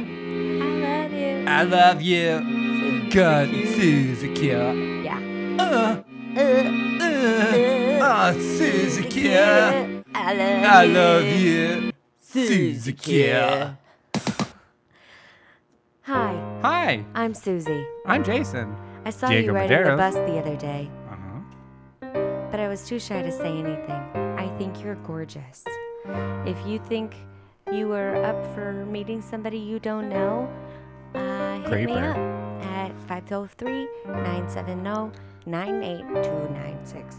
love 0.82 1.14
you. 1.14 1.46
I 1.48 1.64
love 1.64 2.02
you. 2.02 3.10
God, 3.12 3.50
Susie 3.50 4.34
Q. 4.34 5.04
Yeah. 5.04 5.20
Uh, 5.60 6.02
Uh, 6.36 6.40
uh, 6.40 7.04
uh, 7.04 8.34
oh, 8.34 8.34
Susie 8.40 9.04
Q. 9.04 9.30
I 10.16 10.34
love 10.34 10.64
I 10.66 10.86
love 10.86 11.26
you. 11.26 11.93
Susie 12.34 12.94
Q. 12.94 13.32
Hi, 16.02 16.34
Hi, 16.64 17.06
I'm 17.14 17.36
Susie. 17.36 17.86
I'm 18.08 18.24
Jason. 18.24 18.76
I 19.06 19.12
saw 19.12 19.28
Diego 19.28 19.46
you 19.48 19.54
riding 19.54 19.84
the 19.84 19.96
bus 19.96 20.16
the 20.16 20.40
other 20.40 20.56
day, 20.58 20.90
Uh-huh. 21.12 21.42
but 22.50 22.60
I 22.60 22.68
was 22.68 22.88
too 22.88 22.98
shy 23.00 23.22
to 23.22 23.32
say 23.32 23.50
anything. 23.56 24.02
I 24.38 24.48
think 24.58 24.84
you're 24.84 24.96
gorgeous. 25.06 25.64
If 26.48 26.58
you 26.66 26.80
think 26.80 27.16
you 27.72 27.94
are 27.94 28.16
up 28.26 28.44
for 28.56 28.84
meeting 28.86 29.22
somebody 29.22 29.60
you 29.60 29.78
don't 29.80 30.10
know, 30.10 30.50
uh, 31.14 31.60
hit 31.70 31.86
me 31.86 31.94
Creeper. 31.94 32.10
up 32.10 32.18
at 32.66 32.92
503 33.08 33.88
970 34.08 35.12
98296 35.46 37.16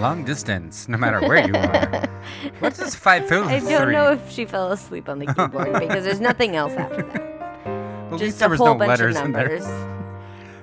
Long 0.00 0.24
distance, 0.24 0.88
no 0.88 0.96
matter 0.98 1.20
where 1.20 1.46
you 1.46 1.54
are. 1.54 2.08
What's 2.58 2.78
this 2.78 2.94
five 2.94 3.28
fill 3.28 3.44
I 3.44 3.58
don't 3.60 3.92
know 3.92 4.12
if 4.12 4.30
she 4.30 4.44
fell 4.44 4.72
asleep 4.72 5.08
on 5.08 5.18
the 5.18 5.26
keyboard 5.34 5.72
because 5.80 6.04
there's 6.04 6.20
nothing 6.20 6.56
else 6.56 6.72
after 6.72 7.02
that. 7.02 7.22
At 7.66 8.12
least 8.12 8.22
Just 8.24 8.38
there 8.38 8.48
a 8.48 8.50
was 8.50 8.58
whole 8.58 8.68
no 8.68 8.74
bunch 8.78 8.88
letters 8.88 9.16
of 9.16 9.24
in 9.26 9.32
numbers. 9.32 9.66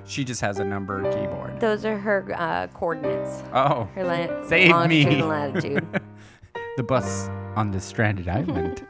She 0.04 0.24
just 0.24 0.40
has 0.40 0.58
a 0.58 0.64
number 0.64 1.02
keyboard. 1.12 1.60
Those 1.60 1.84
are 1.84 1.96
her 1.98 2.34
uh, 2.36 2.66
coordinates. 2.68 3.42
Oh, 3.52 3.84
Her 3.94 4.04
la- 4.04 4.46
Save 4.48 4.70
longitude 4.70 5.08
me. 5.12 5.18
and 5.20 5.28
latitude. 5.28 6.00
the 6.76 6.82
bus 6.82 7.28
on 7.56 7.70
the 7.70 7.80
stranded 7.80 8.28
island. 8.28 8.86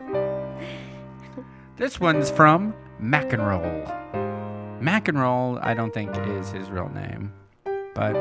this 1.77 2.01
one's 2.01 2.31
from 2.31 2.75
McEnroll. 3.01 4.01
McEnroll, 4.81 5.63
I 5.63 5.75
don't 5.75 5.93
think 5.93 6.11
is 6.29 6.51
his 6.51 6.71
real 6.71 6.89
name, 6.89 7.33
but 7.95 8.15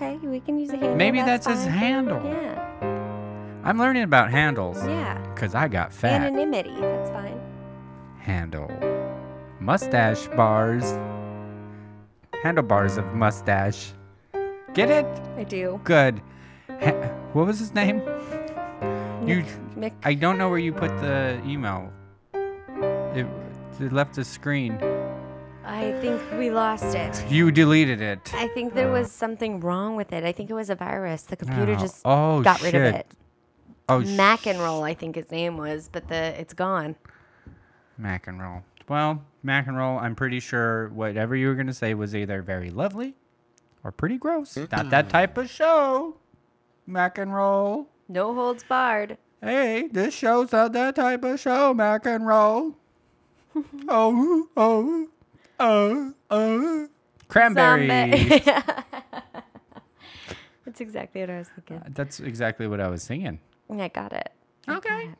okay, 0.00 0.16
we 0.26 0.40
can 0.40 0.58
use 0.58 0.70
a 0.70 0.76
handle. 0.76 0.96
maybe 0.96 1.18
that's, 1.20 1.46
his 1.46 1.64
handle. 1.64 2.22
Yeah, 2.24 3.60
I'm 3.64 3.78
learning 3.78 4.02
about 4.02 4.30
handles 4.30 4.78
yeah. 4.86 5.18
because 5.34 5.54
I 5.54 5.68
got 5.68 5.92
fat. 5.92 6.22
Anonymity. 6.22 6.74
That's 6.80 7.10
fine. 7.10 7.40
Handle. 8.18 8.70
Mustache 9.60 10.26
bars. 10.28 10.98
Handlebars 12.42 12.96
of 12.96 13.12
mustache. 13.14 13.92
Get 14.72 14.90
it? 14.90 15.06
I 15.36 15.44
do. 15.44 15.80
Good. 15.84 16.22
Ha- 16.68 17.12
what 17.32 17.46
was 17.46 17.58
his 17.58 17.74
name? 17.74 18.00
You. 19.26 19.44
I 20.02 20.14
don't 20.14 20.38
know 20.38 20.48
where 20.48 20.58
you 20.58 20.72
put 20.72 20.90
the 21.00 21.40
email. 21.44 21.92
It, 22.32 23.26
it 23.78 23.92
left 23.92 24.14
the 24.14 24.24
screen. 24.24 24.78
I 25.64 25.92
think 26.00 26.20
we 26.38 26.50
lost 26.50 26.94
it. 26.94 27.24
You 27.30 27.50
deleted 27.50 28.00
it. 28.00 28.32
I 28.34 28.48
think 28.48 28.74
there 28.74 28.90
was 28.90 29.10
something 29.12 29.60
wrong 29.60 29.94
with 29.96 30.12
it. 30.12 30.24
I 30.24 30.32
think 30.32 30.50
it 30.50 30.54
was 30.54 30.70
a 30.70 30.74
virus. 30.74 31.22
The 31.22 31.36
computer 31.36 31.72
Oh, 31.72 31.76
just 31.78 32.02
oh, 32.04 32.42
got 32.42 32.62
rid 32.62 32.74
of 32.74 32.82
shit. 32.82 32.94
it. 32.94 33.06
Oh, 33.88 34.02
sh- 34.04 34.46
Roll, 34.56 34.84
I 34.84 34.94
think 34.94 35.16
his 35.16 35.30
name 35.30 35.56
was, 35.56 35.88
but 35.90 36.08
the 36.08 36.40
it's 36.40 36.54
gone. 36.54 36.96
Mac 37.98 38.26
and 38.26 38.40
roll. 38.40 38.62
Well, 38.88 39.22
Mac 39.42 39.66
and 39.66 39.76
roll. 39.76 39.98
I'm 39.98 40.14
pretty 40.14 40.40
sure 40.40 40.88
whatever 40.90 41.36
you 41.36 41.48
were 41.48 41.54
gonna 41.54 41.72
say 41.74 41.94
was 41.94 42.14
either 42.14 42.40
very 42.42 42.70
lovely 42.70 43.14
or 43.84 43.92
pretty 43.92 44.16
gross. 44.16 44.56
Not 44.56 44.90
that 44.90 45.08
type 45.08 45.36
of 45.36 45.50
show. 45.50 46.16
Mac 46.86 47.18
and 47.18 47.34
roll. 47.34 47.88
No 48.08 48.34
holds 48.34 48.62
barred. 48.64 49.18
Hey, 49.42 49.88
this 49.90 50.14
show's 50.14 50.52
not 50.52 50.72
that 50.72 50.96
type 50.96 51.24
of 51.24 51.40
show, 51.40 51.72
Mac 51.74 52.06
and 52.06 52.26
roll. 52.26 52.74
oh, 53.88 54.48
oh, 54.56 55.08
oh, 55.60 56.14
oh. 56.30 56.88
Cranberry. 57.28 58.42
That's 60.64 60.80
exactly 60.80 61.20
what 61.22 61.30
I 61.30 61.38
was 61.38 61.48
thinking. 61.48 61.76
Uh, 61.78 61.88
that's 61.90 62.20
exactly 62.20 62.68
what 62.68 62.80
I 62.80 62.88
was 62.88 63.02
singing. 63.02 63.40
I 63.72 63.88
got 63.88 64.12
it. 64.12 64.30
Okay. 64.68 65.08
That 65.08 65.16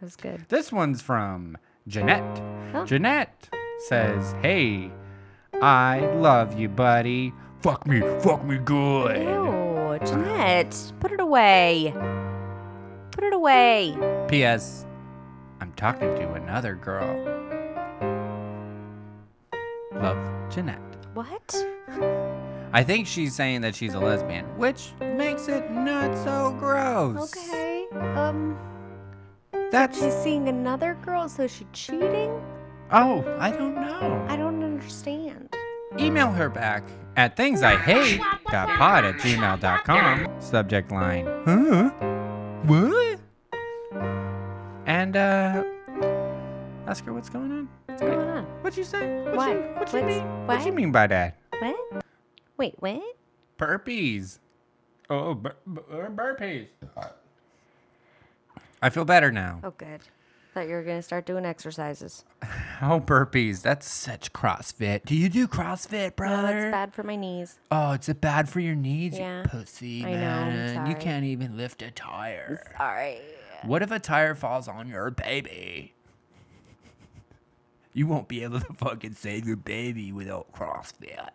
was 0.00 0.14
good. 0.14 0.44
This 0.48 0.70
one's 0.70 1.02
from 1.02 1.58
Jeanette. 1.88 2.40
Oh. 2.72 2.84
Jeanette 2.84 3.48
says, 3.88 4.34
Hey, 4.42 4.92
I 5.60 6.00
love 6.16 6.58
you, 6.58 6.68
buddy. 6.68 7.32
Fuck 7.60 7.86
me, 7.86 8.00
fuck 8.20 8.44
me 8.44 8.58
good. 8.58 9.22
Ew, 9.22 9.98
Jeanette, 10.06 10.92
put 11.00 11.10
it 11.10 11.20
away. 11.20 11.92
Put 13.10 13.24
it 13.24 13.32
away. 13.32 13.96
P.S. 14.28 14.86
I'm 15.60 15.72
talking 15.72 16.14
to 16.14 16.32
another 16.34 16.74
girl. 16.74 17.31
Love, 20.02 20.18
Jeanette. 20.50 20.80
What? 21.14 21.54
I 22.72 22.82
think 22.82 23.06
she's 23.06 23.36
saying 23.36 23.60
that 23.60 23.76
she's 23.76 23.94
a 23.94 24.00
lesbian, 24.00 24.44
which 24.58 24.90
makes 25.00 25.46
it 25.46 25.70
not 25.70 26.12
so 26.24 26.56
gross. 26.58 27.32
Okay. 27.36 27.86
Um, 28.16 28.58
That's. 29.70 30.00
she's 30.00 30.14
seeing 30.14 30.48
another 30.48 30.98
girl, 31.04 31.28
so 31.28 31.44
is 31.44 31.52
she 31.54 31.66
cheating? 31.72 32.32
Oh, 32.90 33.24
I 33.38 33.52
don't 33.52 33.76
know. 33.76 34.26
I 34.28 34.36
don't 34.36 34.64
understand. 34.64 35.54
Email 35.98 36.32
her 36.32 36.48
back 36.48 36.82
at 37.16 37.36
thingsihate.pod 37.36 39.04
at 39.04 39.14
gmail.com. 39.16 40.40
Subject 40.40 40.90
line. 40.90 41.26
Huh? 41.44 41.90
What? 42.64 43.20
And, 44.86 45.16
uh, 45.16 45.62
ask 46.88 47.04
her 47.04 47.12
what's 47.12 47.28
going 47.28 47.52
on. 47.52 47.68
What's 48.02 48.16
going 48.16 48.28
on? 48.28 48.44
What'd 48.62 48.76
you 48.76 48.84
say? 48.84 49.22
What 49.24 49.36
What? 49.36 49.48
You, 49.50 49.54
what 49.60 49.64
you 49.64 49.78
What's- 49.78 49.92
mean? 49.94 50.46
What 50.46 50.58
you 50.60 50.64
what? 50.66 50.74
mean 50.74 50.92
by 50.92 51.06
that? 51.06 51.36
What? 51.58 52.04
Wait, 52.56 52.74
what? 52.80 53.02
Burpees. 53.58 54.38
Oh, 55.10 55.34
bur- 55.34 55.56
bur- 55.66 56.06
uh, 56.06 56.10
burpees. 56.10 56.66
I 58.80 58.90
feel 58.90 59.04
better 59.04 59.30
now. 59.30 59.60
Oh, 59.62 59.70
good. 59.76 60.00
Thought 60.54 60.68
you 60.68 60.74
were 60.74 60.82
gonna 60.82 61.02
start 61.02 61.26
doing 61.26 61.44
exercises. 61.46 62.24
Oh, 62.84 62.98
burpees. 62.98 63.62
That's 63.62 63.86
such 63.88 64.32
CrossFit. 64.32 65.04
Do 65.04 65.14
you 65.14 65.28
do 65.28 65.46
CrossFit, 65.46 66.06
No, 66.06 66.10
brother? 66.16 66.58
it's 66.66 66.72
bad 66.72 66.92
for 66.92 67.04
my 67.04 67.14
knees. 67.14 67.60
Oh, 67.70 67.92
it's 67.92 68.08
it 68.08 68.20
bad 68.20 68.48
for 68.48 68.58
your 68.58 68.74
knees, 68.74 69.16
Yeah. 69.16 69.42
you 69.42 69.48
pussy, 69.48 70.04
I 70.04 70.10
know, 70.14 70.16
I'm 70.16 70.48
man. 70.48 70.86
You 70.86 70.92
sorry. 70.92 70.94
can't 71.04 71.24
even 71.24 71.56
lift 71.56 71.80
a 71.82 71.92
tire. 71.92 72.60
Sorry. 72.76 73.20
What 73.62 73.82
if 73.82 73.92
a 73.92 74.00
tire 74.00 74.34
falls 74.34 74.66
on 74.66 74.88
your 74.88 75.12
baby? 75.12 75.94
You 77.94 78.06
won't 78.06 78.28
be 78.28 78.42
able 78.42 78.60
to 78.60 78.72
fucking 78.74 79.14
save 79.14 79.46
your 79.46 79.56
baby 79.56 80.12
without 80.12 80.52
CrossFit. 80.52 81.28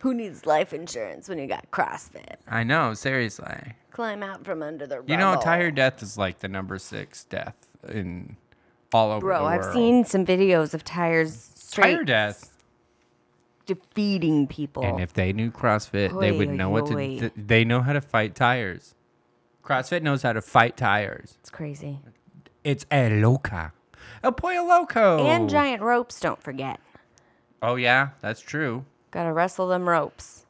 Who 0.00 0.14
needs 0.14 0.46
life 0.46 0.72
insurance 0.72 1.28
when 1.28 1.38
you 1.38 1.48
got 1.48 1.70
CrossFit? 1.72 2.36
I 2.46 2.62
know, 2.62 2.94
seriously. 2.94 3.74
Climb 3.90 4.22
out 4.22 4.44
from 4.44 4.62
under 4.62 4.86
the 4.86 4.98
rubble. 4.98 5.10
You 5.10 5.16
know, 5.16 5.40
tire 5.40 5.72
death 5.72 6.02
is 6.02 6.16
like 6.16 6.38
the 6.38 6.46
number 6.46 6.78
six 6.78 7.24
death 7.24 7.56
in 7.88 8.36
all 8.92 9.10
over 9.10 9.26
Bro, 9.26 9.40
the 9.40 9.44
I've 9.46 9.72
seen 9.72 10.04
some 10.04 10.24
videos 10.24 10.72
of 10.72 10.84
tires 10.84 11.34
straight 11.56 11.94
tire 11.96 12.04
death. 12.04 12.56
defeating 13.66 14.46
people. 14.46 14.84
And 14.84 15.00
if 15.00 15.12
they 15.12 15.32
knew 15.32 15.50
CrossFit, 15.50 16.18
they 16.20 16.30
would 16.30 16.48
Oy, 16.50 16.52
know 16.52 16.70
what 16.70 16.86
to. 16.86 16.94
oy. 16.94 17.18
Th- 17.18 17.32
they 17.36 17.64
know 17.64 17.80
how 17.82 17.92
to 17.92 18.00
fight 18.00 18.36
tires. 18.36 18.94
CrossFit 19.64 20.02
knows 20.02 20.22
how 20.22 20.32
to 20.32 20.40
fight 20.40 20.76
tires. 20.76 21.36
it's 21.40 21.50
crazy. 21.50 21.98
It's 22.68 22.84
a 22.92 23.08
loca. 23.08 23.72
El 24.22 24.32
pollo 24.32 24.62
loco. 24.62 25.24
And 25.24 25.48
giant 25.48 25.80
ropes, 25.80 26.20
don't 26.20 26.42
forget. 26.42 26.78
Oh, 27.62 27.76
yeah, 27.76 28.10
that's 28.20 28.42
true. 28.42 28.84
Gotta 29.10 29.32
wrestle 29.32 29.68
them 29.68 29.88
ropes. 29.88 30.44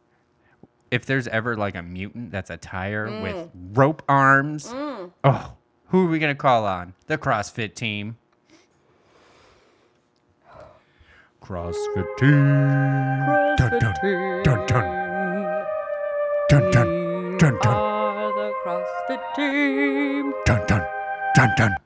If 0.90 1.06
there's 1.06 1.28
ever 1.28 1.56
like 1.56 1.76
a 1.76 1.82
mutant 1.84 2.32
that's 2.32 2.50
a 2.50 2.56
tire 2.56 3.06
mm. 3.06 3.22
with 3.22 3.50
rope 3.72 4.02
arms, 4.08 4.66
mm. 4.66 5.12
oh, 5.22 5.52
who 5.90 6.06
are 6.06 6.10
we 6.10 6.18
gonna 6.18 6.34
call 6.34 6.66
on? 6.66 6.92
The 7.06 7.18
CrossFit 7.18 7.76
team. 7.76 8.16
CrossFit 11.40 12.16
team. 12.18 12.44
CrossFit 13.60 13.78
dun, 13.78 13.78
dun, 13.78 14.42
dun, 14.42 14.66
dun. 14.66 14.84
Dun, 16.48 16.70
dun, 16.72 17.38
dun, 17.38 17.58
dun. 17.62 17.74
Are 17.76 18.32
the 18.32 18.52
CrossFit 18.64 19.36
team. 19.36 20.34
Dun, 20.44 20.66
dun, 20.66 20.84
dun, 21.36 21.54
dun. 21.56 21.76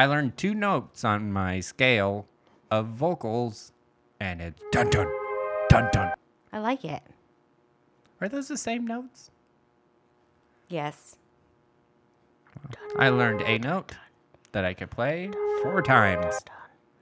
I 0.00 0.06
learned 0.06 0.38
two 0.38 0.54
notes 0.54 1.04
on 1.04 1.30
my 1.30 1.60
scale 1.60 2.26
of 2.70 2.86
vocals, 2.86 3.70
and 4.18 4.40
it's 4.40 4.58
dun 4.72 4.88
dun 4.88 5.06
dun 5.68 5.90
dun. 5.92 6.12
I 6.54 6.58
like 6.58 6.86
it. 6.86 7.02
Are 8.18 8.26
those 8.26 8.48
the 8.48 8.56
same 8.56 8.86
notes? 8.86 9.30
Yes. 10.70 11.16
I 12.98 13.10
learned 13.10 13.42
a 13.42 13.58
note 13.58 13.92
that 14.52 14.64
I 14.64 14.72
could 14.72 14.90
play 14.90 15.28
four 15.62 15.82
times. 15.82 16.34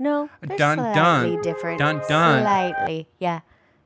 No. 0.01 0.29
They're 0.41 0.59
Dun, 0.59 0.79
slightly 0.79 1.35
dun. 1.37 1.43
different. 1.43 1.79
Dun, 1.79 2.01
dun. 2.09 2.43
Slightly. 2.43 3.07
Yeah. 3.21 3.43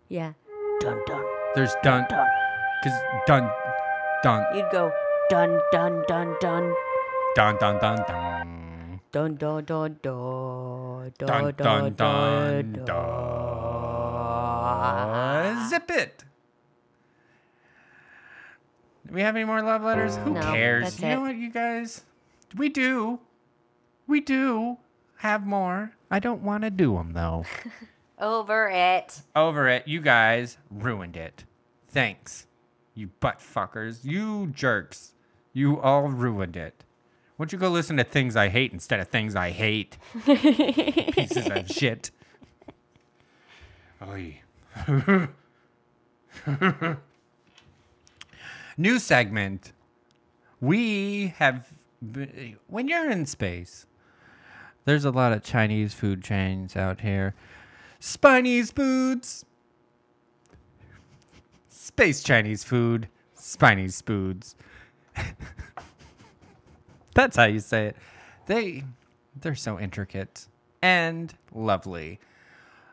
Yeah. 0.09 0.33
Dun 0.81 0.99
dun. 1.07 1.23
There's 1.55 1.75
dun, 1.83 2.07
Dun. 2.09 2.27
cause 2.83 2.99
dun, 3.27 3.51
dun, 4.23 4.57
You'd 4.57 4.71
go 4.73 4.91
dun 5.29 5.61
dun 5.71 6.03
dun 6.09 6.35
dun. 6.41 6.75
dun, 7.37 7.59
dun, 7.59 7.79
dun, 7.79 7.99
dun. 8.09 8.62
Dun 9.13 9.37
dun 9.37 9.65
dun 9.65 9.99
dun 10.03 11.13
Dun, 11.19 11.53
dun, 11.55 11.93
dun, 11.95 12.73
dun. 14.63 15.69
Zip 15.69 15.91
it. 15.91 16.25
Do 19.07 19.15
we 19.15 19.21
have 19.21 19.37
any 19.37 19.45
more 19.45 19.61
love 19.63 19.83
letters? 19.83 20.17
Who 20.17 20.31
No, 20.31 20.41
cares? 20.41 20.85
that's 20.85 21.01
you 21.01 21.09
know 21.09 21.25
it. 21.25 21.29
what, 21.29 21.37
you 21.37 21.51
guys? 21.51 22.03
We 22.57 22.69
do. 22.71 23.21
We 24.07 24.21
do 24.21 24.79
have 25.19 25.45
more. 25.47 25.93
I 26.11 26.19
don't 26.19 26.43
want 26.43 26.63
to 26.65 26.71
do 26.71 26.95
them, 26.95 27.13
though. 27.13 27.45
Over 28.19 28.69
it. 28.71 29.21
Over 29.37 29.69
it. 29.69 29.87
You 29.89 30.01
guys 30.01 30.57
ruined 30.71 31.17
it. 31.17 31.45
Thanks. 31.89 32.47
You 32.95 33.09
butt 33.21 33.41
fuckers. 33.41 34.05
You 34.05 34.47
jerks. 34.49 35.13
You 35.53 35.81
all 35.81 36.09
ruined 36.09 36.57
it. 36.57 36.85
Why 37.43 37.47
don't 37.47 37.55
you 37.55 37.59
go 37.59 37.71
listen 37.71 37.97
to 37.97 38.05
things 38.05 38.37
I 38.37 38.51
hate 38.51 38.73
instead 38.73 39.01
of 39.01 39.09
things 39.09 39.35
I 39.35 39.51
hate? 39.51 39.99
Pieces 40.25 41.51
of 41.51 41.69
shit. 41.69 42.13
Oy. 44.01 44.41
New 48.77 49.01
segment. 49.01 49.73
We 50.61 51.35
have, 51.39 51.73
when 52.69 52.87
you're 52.87 53.11
in 53.11 53.27
space, 53.27 53.87
there's 54.85 55.05
a 55.05 55.11
lot 55.11 55.33
of 55.33 55.43
Chinese 55.43 55.93
food 55.93 56.23
chains 56.23 56.77
out 56.77 57.01
here. 57.01 57.35
Spiney's 58.01 58.71
Foods. 58.71 59.45
Space 61.69 62.23
Chinese 62.23 62.63
food. 62.63 63.09
Spiney's 63.37 64.01
Foods. 64.01 64.55
That's 67.15 67.37
how 67.37 67.45
you 67.45 67.61
say 67.61 67.87
it. 67.89 67.97
They 68.47 68.85
they're 69.41 69.55
so 69.55 69.79
intricate 69.79 70.47
and 70.83 71.33
lovely. 71.55 72.21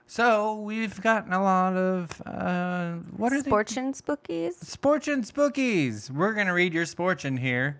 So 0.07 0.55
we've 0.55 0.99
gotten 1.01 1.33
a 1.33 1.41
lot 1.43 1.75
of 1.75 2.21
uh 2.25 2.93
what 3.15 3.31
are 3.31 3.41
they? 3.41 3.49
Sportion 3.49 3.93
spookies. 3.93 4.55
Sportin 4.63 5.29
Spookies. 5.29 6.09
We're 6.09 6.33
gonna 6.33 6.53
read 6.53 6.73
your 6.73 6.85
sportin 6.85 7.37
here. 7.39 7.77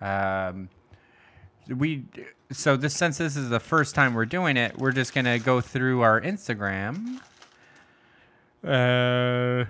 Um, 0.00 0.70
we 1.68 2.04
so 2.50 2.76
this 2.76 2.94
since 2.94 3.18
this 3.18 3.36
is 3.36 3.50
the 3.50 3.60
first 3.60 3.94
time 3.94 4.14
we're 4.14 4.24
doing 4.24 4.56
it, 4.56 4.78
we're 4.78 4.92
just 4.92 5.14
gonna 5.14 5.38
go 5.38 5.60
through 5.60 6.00
our 6.00 6.20
Instagram. 6.20 7.20
Uh, 8.64 9.64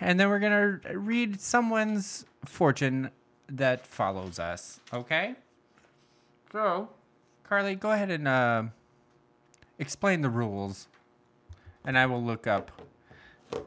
and 0.00 0.20
then 0.20 0.28
we're 0.28 0.38
gonna 0.38 0.80
read 0.94 1.40
someone's 1.40 2.24
fortune 2.44 3.10
that 3.48 3.86
follows 3.86 4.38
us. 4.38 4.80
Okay. 4.92 5.34
So, 6.56 6.88
Carly, 7.44 7.74
go 7.74 7.90
ahead 7.90 8.10
and 8.10 8.26
uh, 8.26 8.62
explain 9.78 10.22
the 10.22 10.30
rules, 10.30 10.88
and 11.84 11.98
I 11.98 12.06
will 12.06 12.22
look 12.22 12.46
up. 12.46 12.72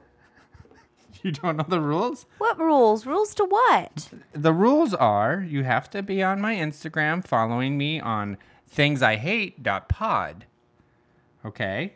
You 1.21 1.31
don't 1.33 1.57
know 1.57 1.65
the 1.67 1.81
rules? 1.81 2.25
What 2.37 2.57
rules? 2.57 3.05
Rules 3.05 3.35
to 3.35 3.43
what? 3.43 4.09
The 4.31 4.53
rules 4.53 4.93
are 4.93 5.45
you 5.45 5.63
have 5.65 5.89
to 5.89 6.01
be 6.01 6.23
on 6.23 6.39
my 6.39 6.55
Instagram 6.55 7.27
following 7.27 7.77
me 7.77 7.99
on 7.99 8.37
thingshate.pod. 8.73 10.45
Okay? 11.45 11.93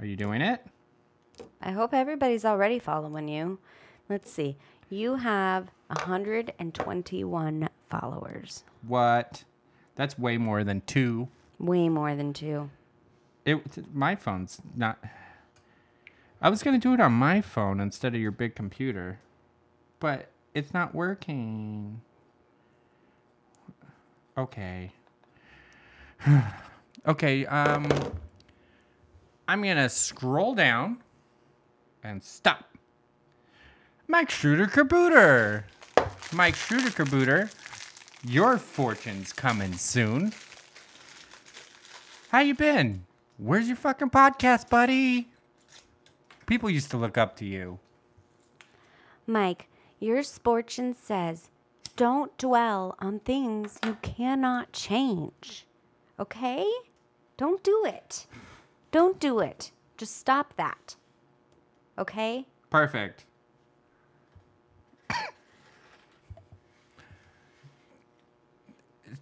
Are 0.00 0.04
you 0.04 0.16
doing 0.16 0.42
it? 0.42 0.66
I 1.62 1.70
hope 1.70 1.94
everybody's 1.94 2.44
already 2.44 2.80
following 2.80 3.28
you. 3.28 3.60
Let's 4.08 4.32
see. 4.32 4.56
You 4.90 5.14
have 5.14 5.70
121 5.86 7.67
followers. 7.88 8.64
What? 8.86 9.44
That's 9.94 10.18
way 10.18 10.38
more 10.38 10.64
than 10.64 10.82
two. 10.82 11.28
Way 11.58 11.88
more 11.88 12.14
than 12.14 12.32
two. 12.32 12.70
It 13.44 13.94
my 13.94 14.14
phone's 14.14 14.60
not 14.76 15.02
I 16.40 16.50
was 16.50 16.62
going 16.62 16.78
to 16.78 16.88
do 16.88 16.94
it 16.94 17.00
on 17.00 17.12
my 17.12 17.40
phone 17.40 17.80
instead 17.80 18.14
of 18.14 18.20
your 18.20 18.30
big 18.30 18.54
computer. 18.54 19.18
But 19.98 20.28
it's 20.54 20.72
not 20.72 20.94
working. 20.94 22.00
Okay. 24.36 24.92
okay, 27.06 27.46
um 27.46 27.88
I'm 29.48 29.62
going 29.62 29.78
to 29.78 29.88
scroll 29.88 30.54
down 30.54 30.98
and 32.04 32.22
stop. 32.22 32.76
Mike 34.06 34.30
Schroeder 34.30 34.66
Kabooter. 34.66 35.64
Mike 36.32 36.54
Schroeder 36.54 36.90
Kabooter, 36.90 37.50
your 38.24 38.58
fortune's 38.58 39.32
coming 39.32 39.74
soon. 39.74 40.32
How 42.30 42.40
you 42.40 42.54
been? 42.54 43.04
Where's 43.38 43.68
your 43.68 43.76
fucking 43.76 44.10
podcast, 44.10 44.68
buddy? 44.68 45.28
People 46.46 46.70
used 46.70 46.90
to 46.90 46.96
look 46.96 47.16
up 47.16 47.36
to 47.36 47.44
you. 47.44 47.78
Mike, 49.26 49.68
your 50.00 50.22
sportion 50.22 50.94
says 50.94 51.50
don't 51.96 52.36
dwell 52.38 52.96
on 53.00 53.20
things 53.20 53.78
you 53.84 53.96
cannot 54.02 54.72
change. 54.72 55.66
Okay? 56.18 56.64
Don't 57.36 57.62
do 57.62 57.84
it. 57.86 58.26
Don't 58.90 59.18
do 59.20 59.40
it. 59.40 59.72
Just 59.96 60.16
stop 60.16 60.54
that. 60.56 60.96
Okay? 61.98 62.46
Perfect. 62.70 63.24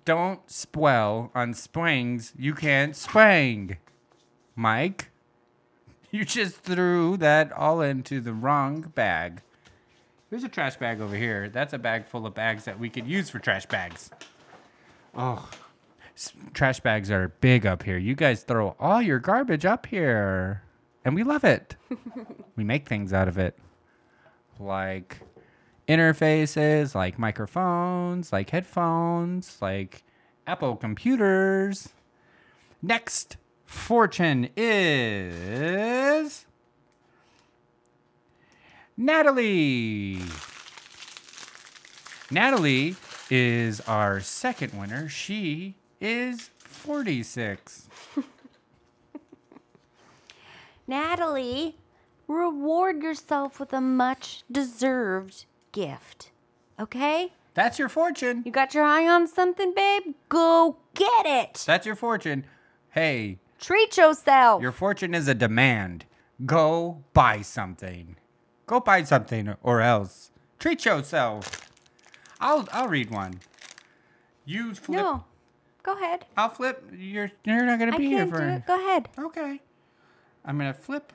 Don't 0.06 0.48
swell 0.48 1.32
on 1.34 1.52
springs 1.52 2.32
you 2.38 2.54
can't 2.54 2.94
spring. 2.94 3.76
Mike, 4.54 5.10
you 6.12 6.24
just 6.24 6.58
threw 6.60 7.16
that 7.18 7.52
all 7.52 7.80
into 7.82 8.20
the 8.20 8.32
wrong 8.32 8.80
bag. 8.94 9.42
There's 10.30 10.44
a 10.44 10.48
trash 10.48 10.76
bag 10.76 11.00
over 11.00 11.16
here. 11.16 11.48
That's 11.48 11.72
a 11.72 11.78
bag 11.78 12.06
full 12.06 12.24
of 12.24 12.34
bags 12.34 12.64
that 12.66 12.78
we 12.78 12.88
could 12.88 13.06
use 13.08 13.28
for 13.30 13.40
trash 13.40 13.66
bags. 13.66 14.10
Oh, 15.16 15.50
s- 16.14 16.32
trash 16.54 16.78
bags 16.78 17.10
are 17.10 17.32
big 17.40 17.66
up 17.66 17.82
here. 17.82 17.98
You 17.98 18.14
guys 18.14 18.44
throw 18.44 18.76
all 18.78 19.02
your 19.02 19.18
garbage 19.18 19.64
up 19.66 19.86
here, 19.86 20.62
and 21.04 21.16
we 21.16 21.24
love 21.24 21.42
it. 21.42 21.74
we 22.56 22.62
make 22.62 22.88
things 22.88 23.12
out 23.12 23.26
of 23.26 23.38
it, 23.38 23.58
like 24.60 25.18
interfaces, 25.88 26.94
like 26.94 27.18
microphones, 27.18 28.32
like 28.32 28.50
headphones, 28.50 29.58
like 29.60 30.02
Apple 30.46 30.76
computers. 30.76 31.90
Next 32.82 33.36
fortune 33.64 34.48
is 34.56 36.46
Natalie. 38.96 40.22
Natalie 42.30 42.96
is 43.30 43.80
our 43.82 44.20
second 44.20 44.72
winner. 44.78 45.08
She 45.08 45.74
is 46.00 46.50
46. 46.58 47.88
Natalie, 50.86 51.76
reward 52.28 53.02
yourself 53.02 53.58
with 53.58 53.72
a 53.72 53.80
much 53.80 54.44
deserved 54.50 55.46
gift. 55.76 56.30
Okay? 56.80 57.32
That's 57.54 57.78
your 57.78 57.88
fortune. 57.90 58.42
You 58.46 58.50
got 58.50 58.74
your 58.74 58.84
eye 58.84 59.06
on 59.06 59.26
something, 59.28 59.74
babe? 59.74 60.14
Go 60.28 60.78
get 60.94 61.26
it. 61.26 61.62
That's 61.66 61.86
your 61.86 61.94
fortune. 61.96 62.46
Hey, 62.90 63.38
Treat 63.58 63.96
yourself. 63.96 64.60
Your 64.62 64.72
fortune 64.72 65.14
is 65.14 65.28
a 65.28 65.34
demand. 65.34 66.04
Go 66.44 67.02
buy 67.14 67.40
something. 67.42 68.16
Go 68.66 68.80
buy 68.80 69.02
something 69.04 69.54
or 69.62 69.80
else. 69.80 70.30
Treat 70.58 70.84
yourself. 70.84 71.70
I'll 72.40 72.68
I'll 72.72 72.88
read 72.88 73.10
one. 73.10 73.40
You 74.44 74.74
flip. 74.74 75.00
no. 75.00 75.24
Go 75.82 75.94
ahead. 75.94 76.26
I'll 76.36 76.50
flip. 76.50 76.84
You're 76.94 77.30
you're 77.44 77.64
not 77.64 77.78
gonna 77.78 77.94
I 77.94 77.98
be 77.98 78.06
here 78.08 78.18
can't 78.26 78.30
for. 78.30 78.46
it. 78.46 78.66
Go 78.66 78.74
ahead. 78.74 79.08
Okay. 79.18 79.60
I'm 80.44 80.58
gonna 80.58 80.74
flip. 80.74 81.12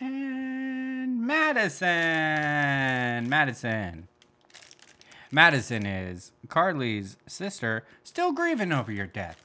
And 0.00 1.26
Madison. 1.26 3.28
Madison. 3.28 4.08
Madison 5.30 5.86
is 5.86 6.32
Carly's 6.48 7.16
sister, 7.26 7.84
still 8.04 8.32
grieving 8.32 8.72
over 8.72 8.92
your 8.92 9.06
death. 9.06 9.42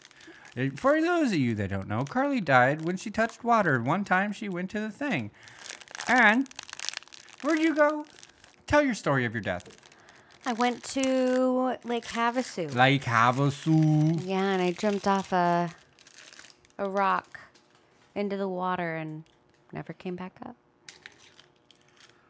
Uh, 0.57 0.65
For 0.75 0.99
those 1.01 1.31
of 1.31 1.37
you 1.37 1.55
that 1.55 1.69
don't 1.69 1.87
know, 1.87 2.03
Carly 2.03 2.41
died 2.41 2.81
when 2.83 2.97
she 2.97 3.09
touched 3.09 3.43
water. 3.43 3.81
One 3.81 4.03
time 4.03 4.33
she 4.33 4.49
went 4.49 4.69
to 4.71 4.79
the 4.81 4.89
thing. 4.89 5.31
And 6.07 6.47
where'd 7.41 7.59
you 7.59 7.73
go? 7.73 8.05
Tell 8.65 8.81
your 8.81 8.95
story 8.95 9.23
of 9.25 9.33
your 9.33 9.41
death. 9.41 9.69
I 10.45 10.53
went 10.53 10.83
to 10.85 11.77
Lake 11.83 12.05
Havasu. 12.05 12.73
Lake 12.73 13.03
Havasu. 13.03 14.25
Yeah, 14.25 14.41
and 14.43 14.61
I 14.61 14.71
jumped 14.71 15.07
off 15.07 15.31
a 15.31 15.69
a 16.77 16.87
rock 16.87 17.39
into 18.13 18.37
the 18.37 18.47
water 18.47 18.95
and 18.95 19.23
never 19.71 19.93
came 19.93 20.15
back 20.15 20.33
up. 20.45 20.55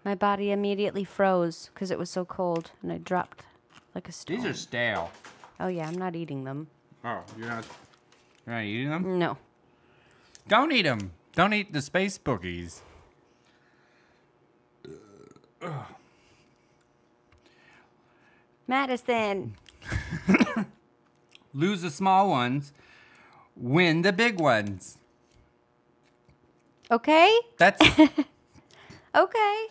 My 0.03 0.15
body 0.15 0.51
immediately 0.51 1.03
froze 1.03 1.69
because 1.73 1.91
it 1.91 1.99
was 1.99 2.09
so 2.09 2.23
cold, 2.23 2.71
and 2.81 2.91
I 2.91 2.97
dropped 2.97 3.43
like 3.93 4.07
a 4.07 4.11
stone. 4.11 4.37
These 4.37 4.45
are 4.45 4.53
stale. 4.53 5.11
oh 5.59 5.67
yeah, 5.67 5.87
I'm 5.87 5.97
not 5.97 6.15
eating 6.15 6.43
them. 6.43 6.67
Oh, 7.03 7.23
you're 7.37 7.47
not. 7.47 7.65
You're 8.45 8.55
not 8.55 8.63
eating 8.63 8.89
them. 8.89 9.19
No. 9.19 9.37
Don't 10.47 10.71
eat 10.71 10.83
them. 10.83 11.11
Don't 11.33 11.53
eat 11.53 11.73
the 11.73 11.81
space 11.81 12.17
boogies. 12.17 12.81
Madison. 18.67 19.55
Lose 21.53 21.81
the 21.81 21.89
small 21.89 22.29
ones, 22.29 22.73
win 23.55 24.01
the 24.01 24.13
big 24.13 24.39
ones. 24.39 24.96
Okay. 26.91 27.31
That's 27.57 27.81
Okay. 29.15 29.65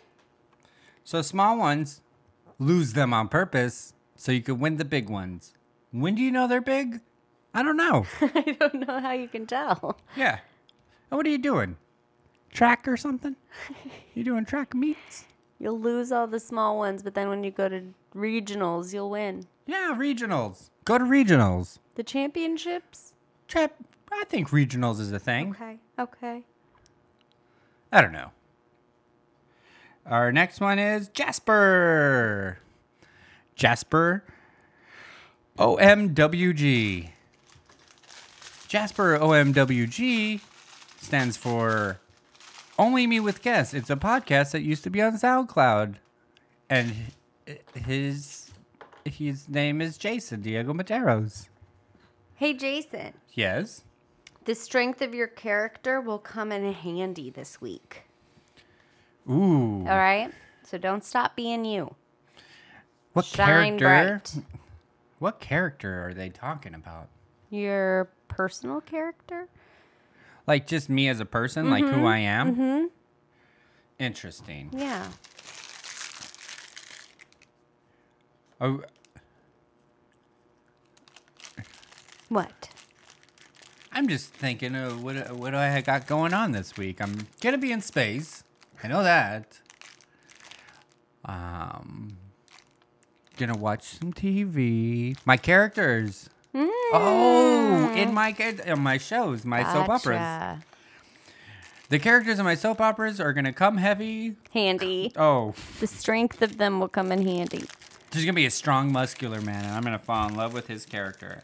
so 1.05 1.23
small 1.23 1.57
ones. 1.59 2.01
Lose 2.59 2.95
them 2.95 3.13
on 3.13 3.29
purpose 3.29 3.93
so 4.17 4.33
you 4.33 4.41
can 4.43 4.59
win 4.59 4.77
the 4.77 4.85
big 4.85 5.09
ones. 5.09 5.53
When 5.93 6.15
do 6.15 6.23
you 6.23 6.31
know 6.33 6.49
they're 6.49 6.61
big? 6.61 7.01
I 7.55 7.63
don't 7.63 7.77
know. 7.77 8.07
I 8.21 8.57
don't 8.59 8.87
know 8.87 9.01
how 9.01 9.13
you 9.13 9.29
can 9.29 9.47
tell. 9.47 9.99
yeah. 10.17 10.39
And 11.11 11.17
What 11.17 11.27
are 11.27 11.31
you 11.31 11.39
doing? 11.39 11.77
Track 12.53 12.89
or 12.89 12.97
something? 12.97 13.37
You 14.15 14.25
doing 14.25 14.45
track 14.47 14.75
meets? 14.75 15.27
You'll 15.59 15.79
lose 15.81 16.11
all 16.13 16.27
the 16.27 16.41
small 16.41 16.77
ones, 16.79 17.03
but 17.03 17.15
then 17.15 17.29
when 17.29 17.45
you 17.45 17.51
go 17.51 17.69
to 17.69 17.83
regionals, 18.15 18.93
you'll 18.93 19.11
win. 19.11 19.47
Yeah, 19.67 19.95
regionals. 19.97 20.71
Go 20.85 20.99
to 20.99 21.05
regionals. 21.05 21.79
The 21.95 22.03
championships? 22.03 23.15
Trap. 23.49 23.75
I 24.13 24.25
think 24.29 24.49
regionals 24.51 25.01
is 25.01 25.13
a 25.13 25.19
thing. 25.19 25.51
Okay. 25.51 25.79
Okay. 25.99 26.43
I 27.97 28.03
don't 28.03 28.13
know. 28.13 28.31
Our 30.05 30.31
next 30.31 30.61
one 30.61 30.79
is 30.79 31.09
Jasper. 31.09 32.59
Jasper 33.55 34.23
OMWG. 35.59 37.09
Jasper 38.69 39.19
OMWG 39.19 40.41
stands 41.01 41.39
for 41.39 41.99
Only 42.79 43.07
Me 43.07 43.19
with 43.19 43.41
Guests. 43.41 43.73
It's 43.73 43.89
a 43.89 43.97
podcast 43.97 44.51
that 44.51 44.61
used 44.61 44.85
to 44.85 44.91
be 44.91 45.01
on 45.01 45.15
SoundCloud. 45.15 45.95
And 46.69 46.93
his 47.75 48.51
his 49.07 49.49
name 49.49 49.81
is 49.81 49.97
Jason 49.97 50.43
Diego 50.43 50.75
Maderos. 50.75 51.49
Hey, 52.35 52.53
Jason. 52.53 53.15
Yes. 53.33 53.86
The 54.47 54.55
strength 54.55 55.03
of 55.03 55.13
your 55.13 55.27
character 55.27 56.01
will 56.01 56.19
come 56.21 56.53
in 56.53 56.73
handy 56.73 57.31
this 57.31 57.61
week. 57.61 58.05
Ooh. 59.29 59.81
All 59.81 59.97
right? 59.97 60.31
So 60.63 60.79
don't 60.79 61.05
stop 61.05 61.35
being 61.35 61.65
you. 61.65 61.95
What 63.13 63.25
Shine 63.25 63.79
character? 63.79 64.35
bright. 64.35 64.45
What 65.19 65.41
character 65.41 66.07
are 66.07 66.15
they 66.15 66.29
talking 66.29 66.75
about? 66.75 67.09
Your 67.51 68.09
personal 68.29 68.81
character? 68.81 69.49
Like 70.47 70.67
just 70.67 70.89
me 70.89 71.09
as 71.09 71.19
a 71.19 71.25
person, 71.25 71.69
like 71.71 71.85
who 71.85 72.07
I 72.07 72.19
am. 72.19 72.55
Mm-hmm. 72.55 72.85
Interesting. 73.99 74.71
Yeah. 74.73 75.09
Oh, 78.61 78.83
What? 82.29 82.71
I'm 83.97 84.09
just 84.09 84.29
thinking 84.29 84.77
of 84.77 85.03
what 85.03 85.35
what 85.37 85.53
do 85.53 85.57
I 85.57 85.81
got 85.81 86.07
going 86.07 86.35
on 86.35 86.53
this 86.53 86.77
week. 86.77 87.01
I'm 87.01 87.29
gonna 87.41 87.57
be 87.57 87.73
in 87.73 87.81
space. 87.81 88.45
I 88.85 88.89
know 88.89 89.03
that. 89.03 89.61
Um, 91.25 92.19
gonna 93.39 93.57
watch 93.57 93.85
some 93.85 94.13
TV. 94.13 95.17
My 95.25 95.39
characters. 95.39 96.29
Oh, 96.55 97.91
in 97.97 98.13
my 98.13 98.37
in 98.67 98.81
my 98.81 98.99
shows, 98.99 99.47
my 99.47 99.65
soap 99.65 99.89
operas. 99.89 100.63
The 101.89 101.99
characters 101.99 102.39
in 102.39 102.45
my 102.45 102.55
soap 102.55 102.83
operas 102.83 103.19
are 103.19 103.33
gonna 103.33 103.55
come 103.55 103.79
heavy. 103.79 104.37
Handy. 104.53 105.11
Oh, 105.17 105.55
The 105.81 105.87
strength 105.87 106.43
of 106.43 106.59
them 106.59 106.81
will 106.81 106.89
come 106.89 107.13
in 107.13 107.27
handy. 107.27 107.65
There's 108.11 108.27
gonna 108.27 108.35
be 108.35 108.45
a 108.45 108.51
strong, 108.51 108.93
muscular 108.93 109.41
man, 109.41 109.65
and 109.65 109.73
I'm 109.73 109.83
gonna 109.83 109.99
fall 109.99 110.29
in 110.29 110.35
love 110.35 110.53
with 110.53 110.67
his 110.67 110.85
character. 110.85 111.43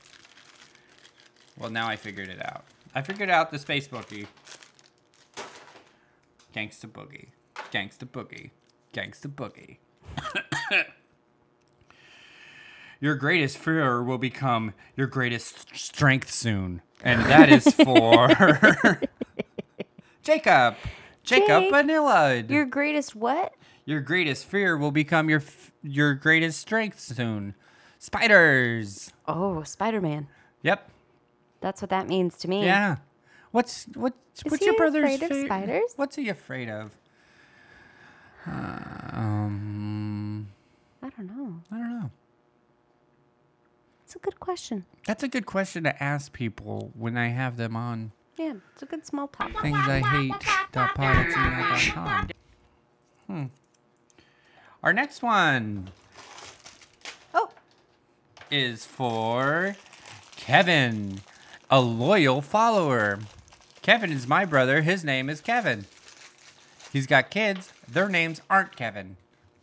Well, 1.58 1.70
now 1.70 1.88
I 1.88 1.96
figured 1.96 2.28
it 2.28 2.44
out. 2.44 2.64
I 2.94 3.02
figured 3.02 3.30
out 3.30 3.50
the 3.50 3.58
space 3.58 3.88
boogie. 3.88 4.26
Gangsta 6.54 6.86
boogie, 6.86 7.28
gangsta 7.72 8.06
boogie, 8.06 8.50
gangsta 8.92 9.26
boogie. 9.26 9.78
your 13.00 13.14
greatest 13.14 13.56
fear 13.56 14.02
will 14.02 14.18
become 14.18 14.74
your 14.94 15.06
greatest 15.06 15.74
strength 15.74 16.30
soon, 16.30 16.82
and 17.02 17.22
that 17.22 17.48
is 17.48 17.64
for 17.74 19.00
Jacob. 20.22 20.76
Jacob 21.24 21.70
Vanilla. 21.70 22.42
Your 22.48 22.66
greatest 22.66 23.14
what? 23.16 23.54
Your 23.86 24.00
greatest 24.00 24.44
fear 24.44 24.76
will 24.76 24.90
become 24.90 25.30
your 25.30 25.40
f- 25.40 25.72
your 25.82 26.14
greatest 26.14 26.60
strength 26.60 27.00
soon. 27.00 27.54
Spiders. 27.98 29.12
Oh, 29.26 29.62
Spider 29.62 30.00
Man. 30.00 30.26
Yep. 30.62 30.91
That's 31.62 31.80
what 31.80 31.88
that 31.90 32.08
means 32.08 32.36
to 32.38 32.48
me. 32.48 32.64
Yeah. 32.66 32.96
What's 33.52 33.84
what? 33.94 34.14
what's 34.44 34.58
he 34.58 34.66
your 34.66 34.76
brother's 34.76 35.04
afraid 35.14 35.22
of 35.22 35.28
fa- 35.28 35.44
spiders? 35.46 35.92
What's 35.96 36.16
he 36.16 36.28
afraid 36.28 36.68
of? 36.68 36.90
Um, 38.46 40.48
I 41.02 41.08
don't 41.10 41.26
know. 41.36 41.60
I 41.70 41.76
don't 41.78 42.00
know. 42.00 42.10
It's 44.04 44.16
a 44.16 44.18
good 44.18 44.40
question. 44.40 44.84
That's 45.06 45.22
a 45.22 45.28
good 45.28 45.46
question 45.46 45.84
to 45.84 46.02
ask 46.02 46.32
people 46.32 46.90
when 46.94 47.16
I 47.16 47.28
have 47.28 47.56
them 47.56 47.76
on 47.76 48.12
Yeah, 48.36 48.54
it's 48.72 48.82
a 48.82 48.86
good 48.86 49.06
small 49.06 49.28
talk. 49.28 49.52
things 49.62 49.78
I 49.78 50.00
hate. 50.00 50.32
Hmm. 53.26 53.44
Our 54.82 54.92
next 54.92 55.22
one 55.22 55.90
Oh, 57.32 57.50
is 58.50 58.84
for 58.84 59.76
Kevin, 60.36 61.20
a 61.72 61.80
loyal 61.80 62.42
follower. 62.42 63.18
Kevin 63.80 64.12
is 64.12 64.28
my 64.28 64.44
brother. 64.44 64.82
His 64.82 65.02
name 65.02 65.30
is 65.30 65.40
Kevin. 65.40 65.86
He's 66.92 67.06
got 67.06 67.30
kids. 67.30 67.72
Their 67.88 68.10
names 68.10 68.42
aren't 68.50 68.76
Kevin. 68.76 69.16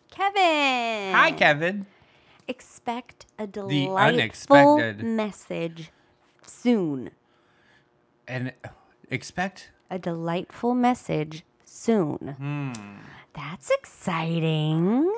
Kevin. 0.09 1.13
Hi, 1.13 1.31
Kevin. 1.37 1.85
Expect 2.47 3.27
a 3.37 3.45
delightful 3.45 3.95
unexpected. 3.95 5.03
message 5.03 5.91
soon. 6.47 7.11
And 8.27 8.53
expect 9.11 9.69
A 9.91 9.99
delightful 9.99 10.73
message 10.73 11.43
soon. 11.63 12.35
Hmm. 12.39 12.73
That's 13.33 13.69
exciting. 13.69 15.13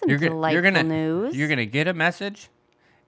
Some 0.00 0.08
you're 0.08 0.18
gonna 0.18 0.30
delightful 0.30 0.52
you're 0.54 0.62
gonna 0.62 0.82
news. 0.82 1.36
you're 1.36 1.48
gonna 1.48 1.66
get 1.66 1.88
a 1.88 1.94
message, 1.94 2.48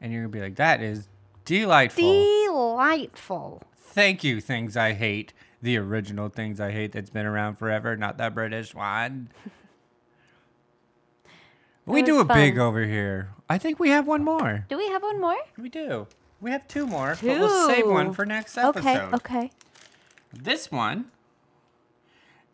and 0.00 0.12
you're 0.12 0.22
gonna 0.22 0.32
be 0.32 0.40
like, 0.40 0.56
"That 0.56 0.82
is 0.82 1.08
delightful." 1.58 2.24
delightful. 2.44 3.62
Thank 3.76 4.22
you, 4.22 4.40
things 4.40 4.76
I 4.76 4.92
hate. 4.92 5.32
The 5.62 5.76
original 5.76 6.28
things 6.28 6.60
I 6.60 6.70
hate 6.70 6.92
that's 6.92 7.10
been 7.10 7.26
around 7.26 7.56
forever, 7.56 7.96
not 7.96 8.16
that 8.18 8.34
British 8.34 8.74
one. 8.74 9.28
we 11.86 12.02
do 12.02 12.20
a 12.20 12.24
big 12.24 12.58
over 12.58 12.86
here. 12.86 13.30
I 13.48 13.58
think 13.58 13.78
we 13.78 13.90
have 13.90 14.06
one 14.06 14.24
more. 14.24 14.64
Do 14.68 14.78
we 14.78 14.88
have 14.88 15.02
one 15.02 15.20
more? 15.20 15.36
We 15.58 15.68
do. 15.68 16.06
We 16.40 16.52
have 16.52 16.66
two 16.68 16.86
more, 16.86 17.18
but 17.20 17.22
we'll 17.22 17.68
save 17.68 17.86
one 17.86 18.14
for 18.14 18.24
next 18.24 18.56
episode. 18.56 18.78
Okay, 18.78 19.16
okay. 19.16 19.50
This 20.32 20.70
one 20.70 21.06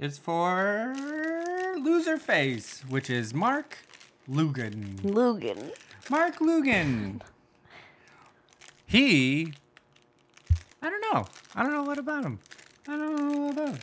is 0.01 0.19
for 0.19 0.95
Loser 1.79 2.17
Face, 2.17 2.83
which 2.89 3.09
is 3.09 3.33
Mark 3.33 3.79
Lugan. 4.29 4.97
Lugan. 5.03 5.71
Mark 6.11 6.39
Lugan. 6.39 7.21
He. 8.87 9.53
I 10.81 10.91
don't 10.91 11.01
know. 11.13 11.27
I 11.55 11.63
don't 11.63 11.73
know 11.73 11.83
what 11.83 11.99
about 11.99 12.25
him. 12.25 12.39
I 12.87 12.97
don't 12.97 13.17
know 13.17 13.41
what 13.41 13.53
about 13.53 13.69
him. 13.71 13.79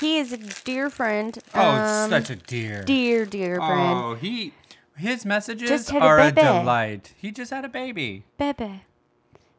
He 0.00 0.18
is 0.18 0.32
a 0.32 0.36
dear 0.36 0.90
friend. 0.90 1.38
Oh, 1.54 1.60
um, 1.60 2.10
such 2.10 2.30
a 2.30 2.36
dear. 2.36 2.82
dear, 2.84 3.24
dear 3.24 3.56
friend. 3.56 3.98
Oh, 3.98 4.14
he. 4.14 4.52
His 4.96 5.26
messages 5.26 5.90
had 5.90 6.02
a 6.02 6.04
are 6.04 6.20
a 6.20 6.32
delight. 6.32 7.14
He 7.18 7.30
just 7.30 7.50
had 7.50 7.64
a 7.64 7.68
baby. 7.68 8.24
Baby. 8.38 8.82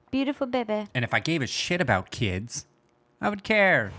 Beautiful 0.09 0.47
baby. 0.47 0.87
And 0.95 1.03
if 1.03 1.13
I 1.13 1.19
gave 1.19 1.41
a 1.41 1.47
shit 1.47 1.81
about 1.81 2.09
kids, 2.09 2.65
I 3.21 3.29
would 3.29 3.43
care. 3.43 3.91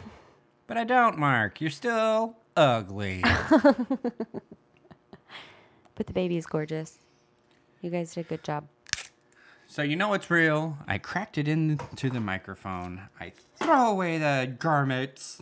But 0.67 0.77
I 0.79 0.85
don't, 0.85 1.19
Mark. 1.19 1.61
You're 1.61 1.71
still 1.71 2.37
ugly. 2.57 3.23
But 5.99 6.07
the 6.07 6.13
baby 6.13 6.37
is 6.37 6.47
gorgeous. 6.47 6.99
You 7.83 7.91
guys 7.91 8.15
did 8.15 8.21
a 8.21 8.29
good 8.29 8.45
job. 8.45 8.69
So 9.69 9.83
you 9.83 9.95
know 9.95 10.09
what's 10.09 10.31
real? 10.31 10.79
I 10.89 10.99
cracked 10.99 11.39
it 11.39 11.47
into 11.47 12.11
the 12.11 12.21
microphone. 12.21 13.03
I 13.21 13.33
throw 13.57 13.91
away 13.91 14.19
the 14.19 14.53
garments. 14.59 15.41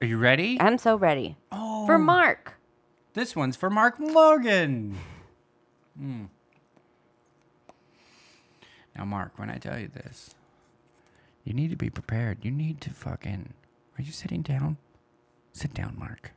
Are 0.00 0.06
you 0.06 0.18
ready? 0.18 0.58
I'm 0.60 0.78
so 0.78 0.96
ready. 0.96 1.36
Oh, 1.50 1.86
For 1.86 1.98
Mark. 1.98 2.54
This 3.14 3.34
one's 3.34 3.56
for 3.56 3.70
Mark 3.70 3.96
Logan. 3.98 4.98
Hmm. 5.98 6.24
Now, 8.94 9.06
Mark, 9.06 9.38
when 9.38 9.48
I 9.48 9.56
tell 9.56 9.78
you 9.78 9.88
this, 9.88 10.34
you 11.44 11.54
need 11.54 11.70
to 11.70 11.76
be 11.76 11.88
prepared. 11.88 12.44
You 12.44 12.50
need 12.50 12.80
to 12.82 12.90
fucking. 12.90 13.54
Are 13.98 14.02
you 14.02 14.12
sitting 14.12 14.42
down? 14.42 14.76
Sit 15.54 15.72
down, 15.72 15.96
Mark. 15.98 16.32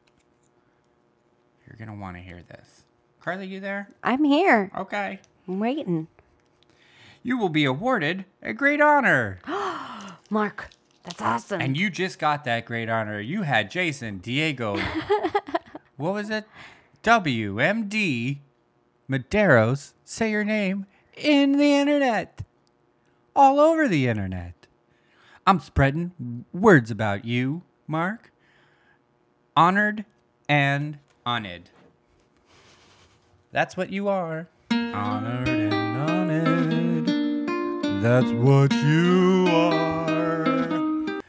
You're 1.69 1.77
gonna 1.77 1.99
want 1.99 2.17
to 2.17 2.23
hear 2.23 2.41
this. 2.47 2.83
Carly, 3.21 3.45
you 3.47 3.59
there? 3.59 3.89
I'm 4.03 4.23
here. 4.23 4.71
Okay. 4.75 5.19
I'm 5.47 5.59
waiting. 5.59 6.07
You 7.21 7.37
will 7.37 7.49
be 7.49 7.65
awarded 7.65 8.25
a 8.41 8.53
great 8.53 8.81
honor. 8.81 9.39
Mark, 10.29 10.69
that's 11.03 11.21
awesome. 11.21 11.61
And 11.61 11.77
you 11.77 11.89
just 11.89 12.17
got 12.17 12.43
that 12.45 12.65
great 12.65 12.89
honor. 12.89 13.19
You 13.19 13.43
had 13.43 13.69
Jason, 13.69 14.17
Diego, 14.17 14.77
what 15.97 16.13
was 16.13 16.29
it? 16.29 16.45
WMD 17.03 18.39
Maderos 19.09 19.93
say 20.03 20.31
your 20.31 20.43
name 20.43 20.85
in 21.15 21.53
the 21.53 21.73
internet. 21.73 22.41
All 23.35 23.59
over 23.59 23.87
the 23.87 24.07
internet. 24.07 24.67
I'm 25.45 25.59
spreading 25.59 26.45
words 26.53 26.89
about 26.91 27.25
you, 27.25 27.63
Mark. 27.87 28.31
Honored 29.55 30.05
and 30.47 30.99
honored. 31.25 31.69
That's 33.51 33.75
what 33.75 33.91
you 33.91 34.07
are. 34.07 34.47
Honored 34.71 35.47
and 35.47 35.73
honored. 36.09 37.07
That's 38.03 38.31
what 38.31 38.71
you 38.73 39.47
are. 39.49 41.21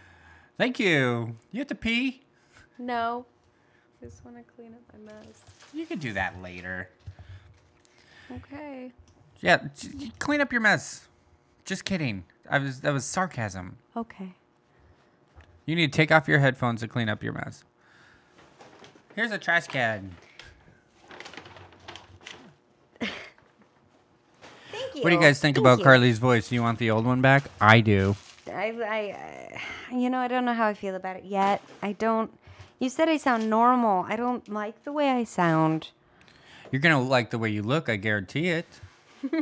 Thank 0.59 0.79
you. 0.79 1.37
You 1.53 1.59
have 1.61 1.69
to 1.69 1.75
pee? 1.75 2.23
no. 2.79 3.27
I 4.03 4.07
just 4.07 4.25
want 4.25 4.39
to 4.39 4.43
clean 4.55 4.73
up 4.73 4.81
my 4.95 5.13
mess. 5.13 5.43
You 5.75 5.85
can 5.85 5.99
do 5.99 6.15
that 6.15 6.41
later. 6.41 6.89
Okay. 8.35 8.93
Yeah, 9.41 9.69
clean 10.19 10.41
up 10.41 10.53
your 10.53 10.63
mess. 10.63 11.07
Just 11.67 11.85
kidding. 11.85 12.25
I 12.49 12.57
was 12.59 12.81
that 12.81 12.95
was 12.95 13.05
sarcasm. 13.05 13.77
Okay. 13.95 14.35
You 15.67 15.77
need 15.77 15.93
to 15.93 15.97
take 15.97 16.11
off 16.11 16.29
your 16.29 16.39
headphones 16.39 16.81
to 16.81 16.89
clean 16.89 17.11
up 17.11 17.23
your 17.23 17.35
mess. 17.35 17.63
Here's 19.15 19.33
a 19.33 19.39
trash 19.39 19.67
can. 19.67 20.15
Thank 23.01 23.13
you. 24.95 25.03
What 25.03 25.11
do 25.11 25.17
you 25.17 25.21
guys 25.21 25.41
think 25.41 25.57
Thank 25.57 25.65
about 25.65 25.79
you. 25.79 25.85
Carly's 25.85 26.19
voice? 26.19 26.49
Do 26.49 26.55
you 26.55 26.63
want 26.63 26.79
the 26.79 26.91
old 26.91 27.05
one 27.05 27.21
back? 27.21 27.45
I 27.61 27.81
do. 27.81 28.17
I, 28.49 28.71
I, 28.83 29.61
you 29.93 30.11
know, 30.11 30.19
I 30.19 30.29
don't 30.29 30.45
know 30.45 30.55
how 30.55 30.67
I 30.67 30.75
feel 30.75 30.95
about 30.95 31.17
it 31.17 31.25
yet. 31.25 31.63
I 31.83 31.93
don't. 31.93 32.31
You 32.79 32.89
said 32.89 33.09
I 33.09 33.17
sound 33.17 33.51
normal. 33.51 34.05
I 34.09 34.17
don't 34.17 34.49
like 34.49 34.85
the 34.85 34.93
way 34.93 35.11
I 35.11 35.25
sound. 35.25 35.91
You're 36.71 36.81
gonna 36.81 37.03
like 37.03 37.31
the 37.31 37.39
way 37.39 37.51
you 37.51 37.63
look. 37.63 37.89
I 37.89 37.97
guarantee 37.97 38.49
it. 38.49 38.67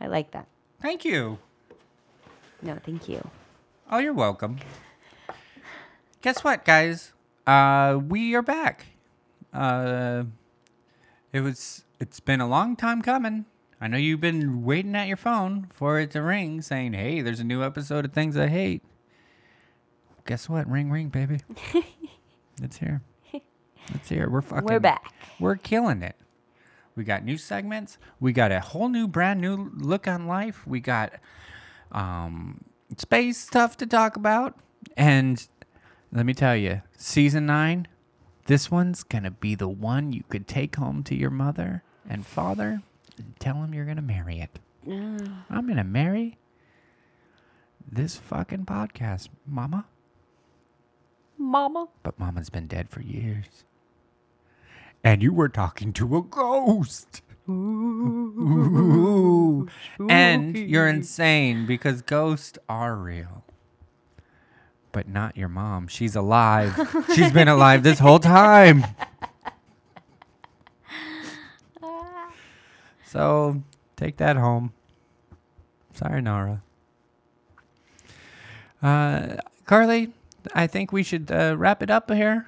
I 0.00 0.06
like 0.06 0.32
that. 0.32 0.46
Thank 0.82 1.04
you. 1.04 1.38
No, 2.62 2.76
thank 2.84 3.08
you. 3.08 3.26
Oh, 3.90 3.98
you're 3.98 4.12
welcome. 4.12 4.58
Guess 6.22 6.44
what, 6.44 6.64
guys? 6.64 7.12
Uh, 7.46 7.98
we 8.08 8.34
are 8.34 8.42
back. 8.42 8.86
Uh, 9.52 10.24
it 11.32 11.40
was. 11.40 11.84
It's 11.98 12.20
been 12.20 12.40
a 12.40 12.48
long 12.48 12.76
time 12.76 13.02
coming. 13.02 13.46
I 13.80 13.88
know 13.88 13.96
you've 13.96 14.20
been 14.20 14.62
waiting 14.64 14.94
at 14.94 15.08
your 15.08 15.16
phone 15.16 15.68
for 15.72 15.98
it 15.98 16.10
to 16.12 16.22
ring, 16.22 16.62
saying, 16.62 16.92
"Hey, 16.92 17.20
there's 17.22 17.40
a 17.40 17.44
new 17.44 17.62
episode 17.62 18.04
of 18.04 18.12
Things 18.12 18.36
I 18.36 18.48
Hate." 18.48 18.82
Guess 20.26 20.48
what? 20.48 20.68
Ring, 20.70 20.90
ring, 20.90 21.08
baby. 21.08 21.38
it's 22.62 22.76
here. 22.76 23.02
It's 23.94 24.08
here. 24.08 24.28
We're 24.28 24.42
fucking. 24.42 24.64
We're 24.64 24.80
back. 24.80 25.12
We're 25.38 25.56
killing 25.56 26.02
it. 26.02 26.16
We 26.94 27.04
got 27.04 27.24
new 27.24 27.36
segments. 27.36 27.98
We 28.20 28.32
got 28.32 28.52
a 28.52 28.60
whole 28.60 28.88
new, 28.88 29.08
brand 29.08 29.40
new 29.40 29.72
look 29.76 30.06
on 30.06 30.26
life. 30.26 30.66
We 30.66 30.80
got 30.80 31.14
um, 31.92 32.64
space 32.98 33.38
stuff 33.38 33.76
to 33.78 33.86
talk 33.86 34.16
about. 34.16 34.58
And 34.96 35.46
let 36.12 36.26
me 36.26 36.34
tell 36.34 36.56
you, 36.56 36.82
season 36.96 37.46
nine, 37.46 37.86
this 38.46 38.70
one's 38.70 39.02
going 39.04 39.24
to 39.24 39.30
be 39.30 39.54
the 39.54 39.68
one 39.68 40.12
you 40.12 40.24
could 40.28 40.48
take 40.48 40.76
home 40.76 41.02
to 41.04 41.14
your 41.14 41.30
mother 41.30 41.82
and 42.08 42.26
father 42.26 42.82
and 43.16 43.34
tell 43.38 43.60
them 43.60 43.72
you're 43.74 43.84
going 43.84 43.96
to 43.96 44.02
marry 44.02 44.40
it. 44.40 44.58
I'm 44.86 45.66
going 45.66 45.76
to 45.76 45.84
marry 45.84 46.38
this 47.90 48.16
fucking 48.16 48.64
podcast, 48.64 49.28
mama. 49.46 49.86
Mama. 51.38 51.88
But 52.02 52.18
mama's 52.18 52.50
been 52.50 52.66
dead 52.66 52.90
for 52.90 53.02
years. 53.02 53.64
And 55.04 55.22
you 55.22 55.32
were 55.32 55.48
talking 55.48 55.92
to 55.94 56.16
a 56.16 56.22
ghost. 56.22 57.22
Ooh. 57.48 58.88
And 60.08 60.56
you're 60.56 60.88
insane 60.88 61.66
because 61.66 62.02
ghosts 62.02 62.58
are 62.68 62.96
real. 62.96 63.44
But 64.92 65.08
not 65.08 65.36
your 65.36 65.48
mom. 65.48 65.86
She's 65.88 66.16
alive. 66.16 66.74
She's 67.14 67.32
been 67.32 67.48
alive 67.48 67.82
this 67.82 67.98
whole 67.98 68.18
time. 68.18 68.84
So 73.10 73.64
take 73.96 74.18
that 74.18 74.36
home. 74.36 74.72
Sayonara. 75.94 76.62
Uh, 78.80 79.36
Carly, 79.64 80.12
I 80.54 80.68
think 80.68 80.92
we 80.92 81.02
should 81.02 81.28
uh, 81.28 81.56
wrap 81.58 81.82
it 81.82 81.90
up 81.90 82.08
here 82.08 82.46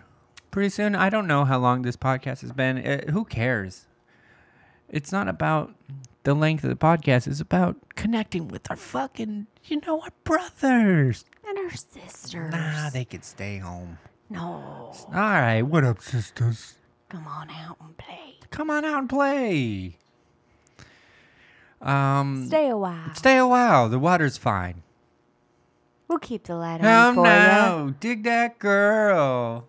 pretty 0.52 0.68
soon. 0.68 0.94
I 0.94 1.10
don't 1.10 1.26
know 1.26 1.44
how 1.44 1.58
long 1.58 1.82
this 1.82 1.96
podcast 1.96 2.42
has 2.42 2.52
been. 2.52 2.78
Uh, 2.78 3.10
who 3.10 3.24
cares? 3.24 3.86
It's 4.88 5.10
not 5.10 5.26
about 5.26 5.74
the 6.22 6.32
length 6.34 6.62
of 6.62 6.70
the 6.70 6.76
podcast. 6.76 7.26
It's 7.26 7.40
about 7.40 7.76
connecting 7.96 8.46
with 8.46 8.70
our 8.70 8.76
fucking, 8.76 9.48
you 9.64 9.80
know, 9.84 10.00
our 10.02 10.12
brothers. 10.22 11.24
And 11.48 11.58
her 11.70 11.76
sisters. 11.76 12.52
Nah, 12.52 12.90
they 12.90 13.04
could 13.04 13.24
stay 13.24 13.58
home. 13.58 13.98
No. 14.30 14.40
All 14.42 15.12
right, 15.12 15.62
what 15.62 15.84
up, 15.84 16.00
sisters? 16.00 16.74
Come 17.08 17.26
on 17.26 17.50
out 17.50 17.76
and 17.80 17.96
play. 17.98 18.36
Come 18.50 18.70
on 18.70 18.84
out 18.84 18.98
and 19.00 19.08
play. 19.08 19.96
Um, 21.80 22.46
Stay 22.46 22.68
a 22.68 22.76
while. 22.76 23.14
stay 23.14 23.36
a 23.38 23.46
while. 23.46 23.88
The 23.88 23.98
water's 23.98 24.36
fine. 24.38 24.82
We'll 26.08 26.18
keep 26.20 26.44
the 26.44 26.54
light 26.54 26.80
Oh 26.82 26.88
on 27.08 27.14
for 27.16 27.24
no, 27.24 27.94
dig 27.98 28.22
that 28.24 28.58
girl. 28.58 29.66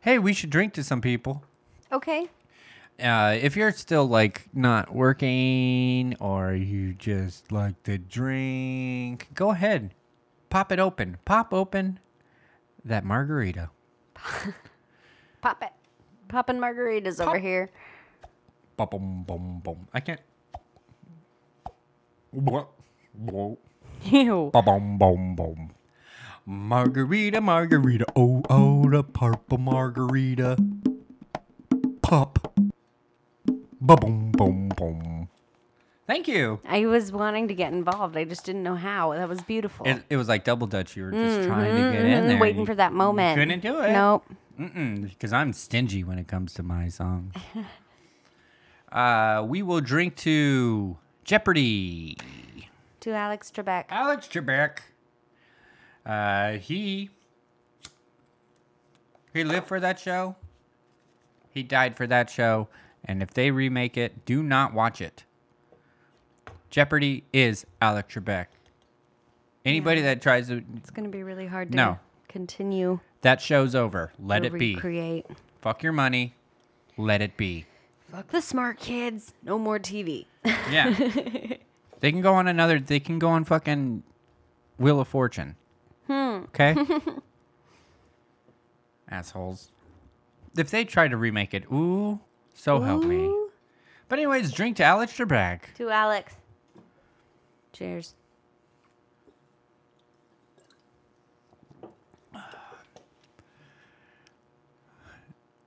Hey, 0.00 0.18
we 0.18 0.32
should 0.32 0.50
drink 0.50 0.72
to 0.74 0.82
some 0.82 1.00
people. 1.00 1.44
Okay. 1.92 2.28
Uh, 3.00 3.36
if 3.40 3.56
you're 3.56 3.70
still 3.72 4.06
like 4.06 4.48
not 4.52 4.94
working 4.94 6.16
or 6.20 6.54
you 6.54 6.94
just 6.94 7.52
like 7.52 7.80
to 7.84 7.98
drink, 7.98 9.28
go 9.34 9.50
ahead. 9.52 9.94
Pop 10.54 10.70
it 10.70 10.78
open. 10.78 11.18
Pop 11.24 11.52
open 11.52 11.98
that 12.84 13.04
margarita. 13.04 13.70
Pop 15.42 15.60
it. 15.60 15.72
Popping 16.28 16.58
margaritas 16.58 17.18
over 17.18 17.40
here. 17.40 17.72
Bum, 18.76 18.86
boom, 18.88 19.24
boom, 19.26 19.60
bum. 19.64 19.88
I 19.92 19.98
can't. 19.98 20.20
Ew. 22.32 23.58
Boom, 24.52 24.96
bum, 24.96 25.34
bum. 25.34 25.70
Margarita, 26.46 27.40
margarita. 27.40 28.06
Oh, 28.14 28.44
oh, 28.48 28.88
the 28.88 29.02
purple 29.02 29.58
margarita. 29.58 30.56
Pop. 32.00 32.54
Boom, 33.80 34.30
boom, 34.30 34.68
boom. 34.68 35.13
Thank 36.06 36.28
you. 36.28 36.60
I 36.66 36.84
was 36.84 37.10
wanting 37.12 37.48
to 37.48 37.54
get 37.54 37.72
involved. 37.72 38.16
I 38.16 38.24
just 38.24 38.44
didn't 38.44 38.62
know 38.62 38.74
how. 38.74 39.14
That 39.14 39.28
was 39.28 39.40
beautiful. 39.42 39.86
It, 39.86 40.02
it 40.10 40.16
was 40.16 40.28
like 40.28 40.44
double 40.44 40.66
dutch. 40.66 40.96
You 40.96 41.04
were 41.04 41.10
just 41.12 41.46
trying 41.48 41.74
to 41.74 41.92
get 41.92 42.04
in 42.04 42.28
there. 42.28 42.36
Mm, 42.36 42.40
Waiting 42.40 42.60
You 42.60 42.66
for 42.66 42.74
that 42.74 42.92
moment. 42.92 43.38
Couldn't 43.38 43.60
do 43.60 43.80
it. 43.80 43.92
Nope. 43.92 44.24
Because 44.58 45.32
I'm 45.32 45.52
stingy 45.52 46.04
when 46.04 46.18
it 46.18 46.28
comes 46.28 46.52
to 46.54 46.62
my 46.62 46.88
songs. 46.88 47.34
uh, 48.92 49.44
we 49.46 49.62
will 49.62 49.80
drink 49.80 50.16
to 50.16 50.96
Jeopardy. 51.24 52.18
To 53.00 53.10
Alex 53.12 53.50
Trebek. 53.54 53.84
Alex 53.88 54.28
Trebek. 54.28 54.78
Uh, 56.04 56.58
he 56.58 57.08
He 59.32 59.42
lived 59.42 59.66
for 59.66 59.80
that 59.80 59.98
show. 59.98 60.36
He 61.50 61.62
died 61.62 61.96
for 61.96 62.06
that 62.06 62.28
show. 62.28 62.68
And 63.04 63.22
if 63.22 63.32
they 63.32 63.50
remake 63.50 63.96
it, 63.96 64.24
do 64.24 64.42
not 64.42 64.74
watch 64.74 65.00
it. 65.00 65.24
Jeopardy 66.78 67.22
is 67.32 67.64
Alex 67.80 68.12
Trebek. 68.12 68.46
Anybody 69.64 70.00
that 70.00 70.20
tries 70.20 70.48
to, 70.48 70.64
It's 70.76 70.90
gonna 70.90 71.08
be 71.08 71.22
really 71.22 71.46
hard 71.46 71.70
to 71.70 71.76
No. 71.76 71.98
continue. 72.28 72.98
that 73.20 73.40
show's 73.40 73.76
over. 73.76 74.12
Let 74.18 74.40
to 74.40 74.46
it 74.46 74.58
be. 74.58 74.74
Recreate. 74.74 75.24
Fuck 75.62 75.84
your 75.84 75.92
money. 75.92 76.34
Let 76.96 77.22
it 77.22 77.36
be. 77.36 77.66
Fuck 78.10 78.26
the 78.32 78.42
smart 78.42 78.80
kids. 78.80 79.34
No 79.44 79.56
more 79.56 79.78
TV. 79.78 80.26
Yeah. 80.44 80.90
they 82.00 82.10
can 82.10 82.20
go 82.22 82.34
on 82.34 82.48
another. 82.48 82.80
They 82.80 82.98
can 82.98 83.20
go 83.20 83.28
on 83.28 83.44
fucking 83.44 84.02
Wheel 84.76 84.98
of 84.98 85.06
Fortune. 85.06 85.54
Hmm. 86.08 86.42
Okay. 86.46 86.74
Assholes. 89.08 89.70
If 90.58 90.72
they 90.72 90.84
try 90.84 91.06
to 91.06 91.16
remake 91.16 91.54
it, 91.54 91.70
ooh, 91.72 92.18
so 92.52 92.80
help 92.80 93.04
me. 93.04 93.32
But 94.08 94.18
anyways, 94.18 94.50
drink 94.50 94.76
to 94.78 94.82
Alex 94.82 95.12
Trebek. 95.16 95.72
To 95.76 95.90
Alex. 95.90 96.34
Cheers. 97.74 98.14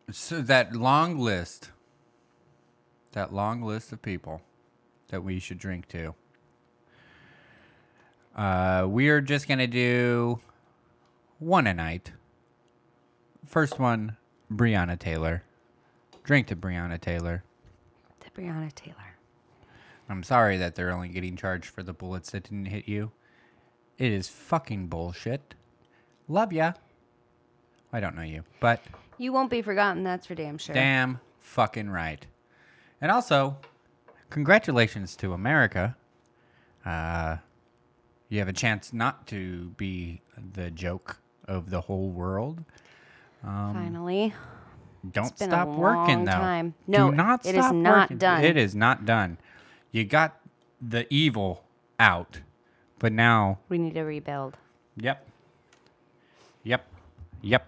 So 0.09 0.41
that 0.41 0.73
long 0.73 1.19
list, 1.19 1.71
that 3.11 3.33
long 3.33 3.61
list 3.61 3.91
of 3.91 4.01
people 4.01 4.41
that 5.09 5.21
we 5.21 5.37
should 5.39 5.59
drink 5.59 5.89
to. 5.89 6.15
Uh, 8.33 8.87
we 8.87 9.09
are 9.09 9.19
just 9.19 9.49
gonna 9.49 9.67
do 9.67 10.39
one 11.39 11.67
a 11.67 11.73
night. 11.73 12.13
First 13.45 13.79
one, 13.79 14.15
Breonna 14.49 14.97
Taylor. 14.97 15.43
Drink 16.23 16.47
to 16.47 16.55
Breonna 16.55 17.01
Taylor. 17.01 17.43
To 18.21 18.29
Breonna 18.31 18.73
Taylor. 18.73 19.06
I'm 20.09 20.23
sorry 20.23 20.57
that 20.57 20.75
they're 20.75 20.91
only 20.91 21.09
getting 21.09 21.35
charged 21.35 21.65
for 21.65 21.83
the 21.83 21.93
bullets 21.93 22.31
that 22.31 22.43
didn't 22.43 22.65
hit 22.67 22.87
you. 22.87 23.11
It 23.97 24.11
is 24.11 24.29
fucking 24.29 24.87
bullshit. 24.87 25.53
Love 26.27 26.53
ya. 26.53 26.73
I 27.91 27.99
don't 27.99 28.15
know 28.15 28.21
you, 28.21 28.43
but 28.59 28.81
You 29.17 29.33
won't 29.33 29.49
be 29.49 29.61
forgotten, 29.61 30.03
that's 30.03 30.27
for 30.27 30.35
damn 30.35 30.57
sure. 30.57 30.75
Damn 30.75 31.19
fucking 31.39 31.89
right. 31.89 32.25
And 33.01 33.11
also, 33.11 33.57
congratulations 34.29 35.15
to 35.17 35.33
America. 35.33 35.95
Uh, 36.85 37.37
you 38.29 38.39
have 38.39 38.47
a 38.47 38.53
chance 38.53 38.93
not 38.93 39.25
to 39.27 39.69
be 39.77 40.21
the 40.53 40.69
joke 40.71 41.19
of 41.47 41.69
the 41.69 41.81
whole 41.81 42.09
world. 42.09 42.63
Finally. 43.43 44.33
Don't 45.11 45.37
been 45.39 45.49
a 45.49 45.51
stop 45.51 45.67
working 45.69 46.15
long 46.17 46.25
though. 46.25 46.31
time. 46.31 46.73
No, 46.85 47.09
Do 47.11 47.15
not 47.15 47.45
it 47.45 47.55
is 47.55 47.63
stop 47.63 47.75
not 47.75 47.99
working. 48.01 48.17
done. 48.17 48.43
It 48.43 48.57
is 48.57 48.75
not 48.75 49.05
done. 49.05 49.37
You 49.97 50.03
got 50.05 50.37
the 50.79 51.11
evil 51.11 51.63
out, 51.99 52.41
but 52.99 53.11
now, 53.11 53.57
We 53.67 53.79
need 53.79 53.95
to 53.95 54.03
rebuild. 54.03 54.55
yep, 54.95 55.27
yep, 56.63 56.85
yep. 57.41 57.67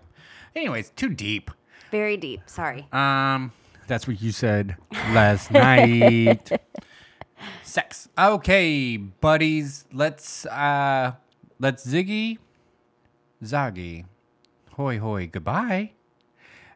Anyways, 0.55 0.91
too 0.91 1.09
deep. 1.09 1.49
Very 1.89 2.17
deep. 2.17 2.41
Sorry. 2.45 2.88
Um, 2.91 3.51
that's 3.88 4.07
what 4.07 4.21
you 4.21 4.32
said 4.32 4.75
last 5.11 5.49
night. 5.67 6.51
Sex. 7.63 8.09
Okay, 8.15 8.97
buddies. 8.97 9.86
Let's 9.91 10.45
uh, 10.45 11.13
let's 11.59 11.84
ziggy, 11.84 12.38
zaggy, 13.43 14.05
hoy 14.73 14.99
hoy. 14.99 15.25
Goodbye. 15.25 15.93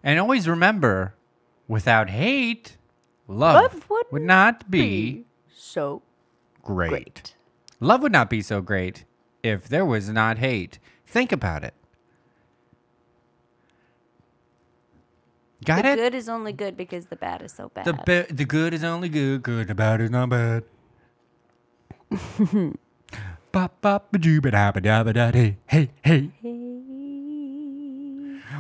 And 0.04 0.20
always 0.20 0.48
remember, 0.48 1.14
without 1.68 2.10
hate, 2.10 2.78
love, 3.28 3.54
Love 3.76 3.90
would, 3.92 4.06
would 4.14 4.22
not 4.24 4.72
be, 4.72 5.26
So 5.66 6.02
great. 6.62 6.90
great. 6.90 7.36
Love 7.80 8.02
would 8.02 8.12
not 8.12 8.30
be 8.30 8.42
so 8.42 8.60
great 8.60 9.06
if 9.42 9.70
there 9.70 9.86
was 9.86 10.10
not 10.10 10.38
hate. 10.38 10.78
Think 11.08 11.32
about 11.32 11.64
it. 11.64 11.74
Got 15.64 15.80
it? 15.80 15.84
the 15.84 15.92
it? 15.94 15.96
good 15.96 16.16
is 16.16 16.28
only 16.28 16.52
good 16.52 16.76
because 16.76 17.06
the 17.06 17.16
bad 17.16 17.42
is 17.42 17.54
so 17.54 17.70
bad. 17.70 17.86
The 17.86 18.28
the 18.30 18.44
good 18.44 18.74
is 18.74 18.84
only 18.84 19.08
good, 19.08 19.42
good. 19.42 19.70
The 19.70 19.76
bad 19.76 20.02
is 20.02 20.10
not 20.12 20.28
bad. 20.30 20.66
Bop 23.54 23.80
bop 23.80 24.14
hey 24.14 25.58
hey 25.68 25.90
hey. 26.04 26.32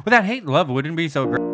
Without 0.06 0.24
hate, 0.24 0.45
love 0.45 0.70
wouldn't 0.70 0.95
be 0.95 1.10
so 1.10 1.26
great. 1.26 1.53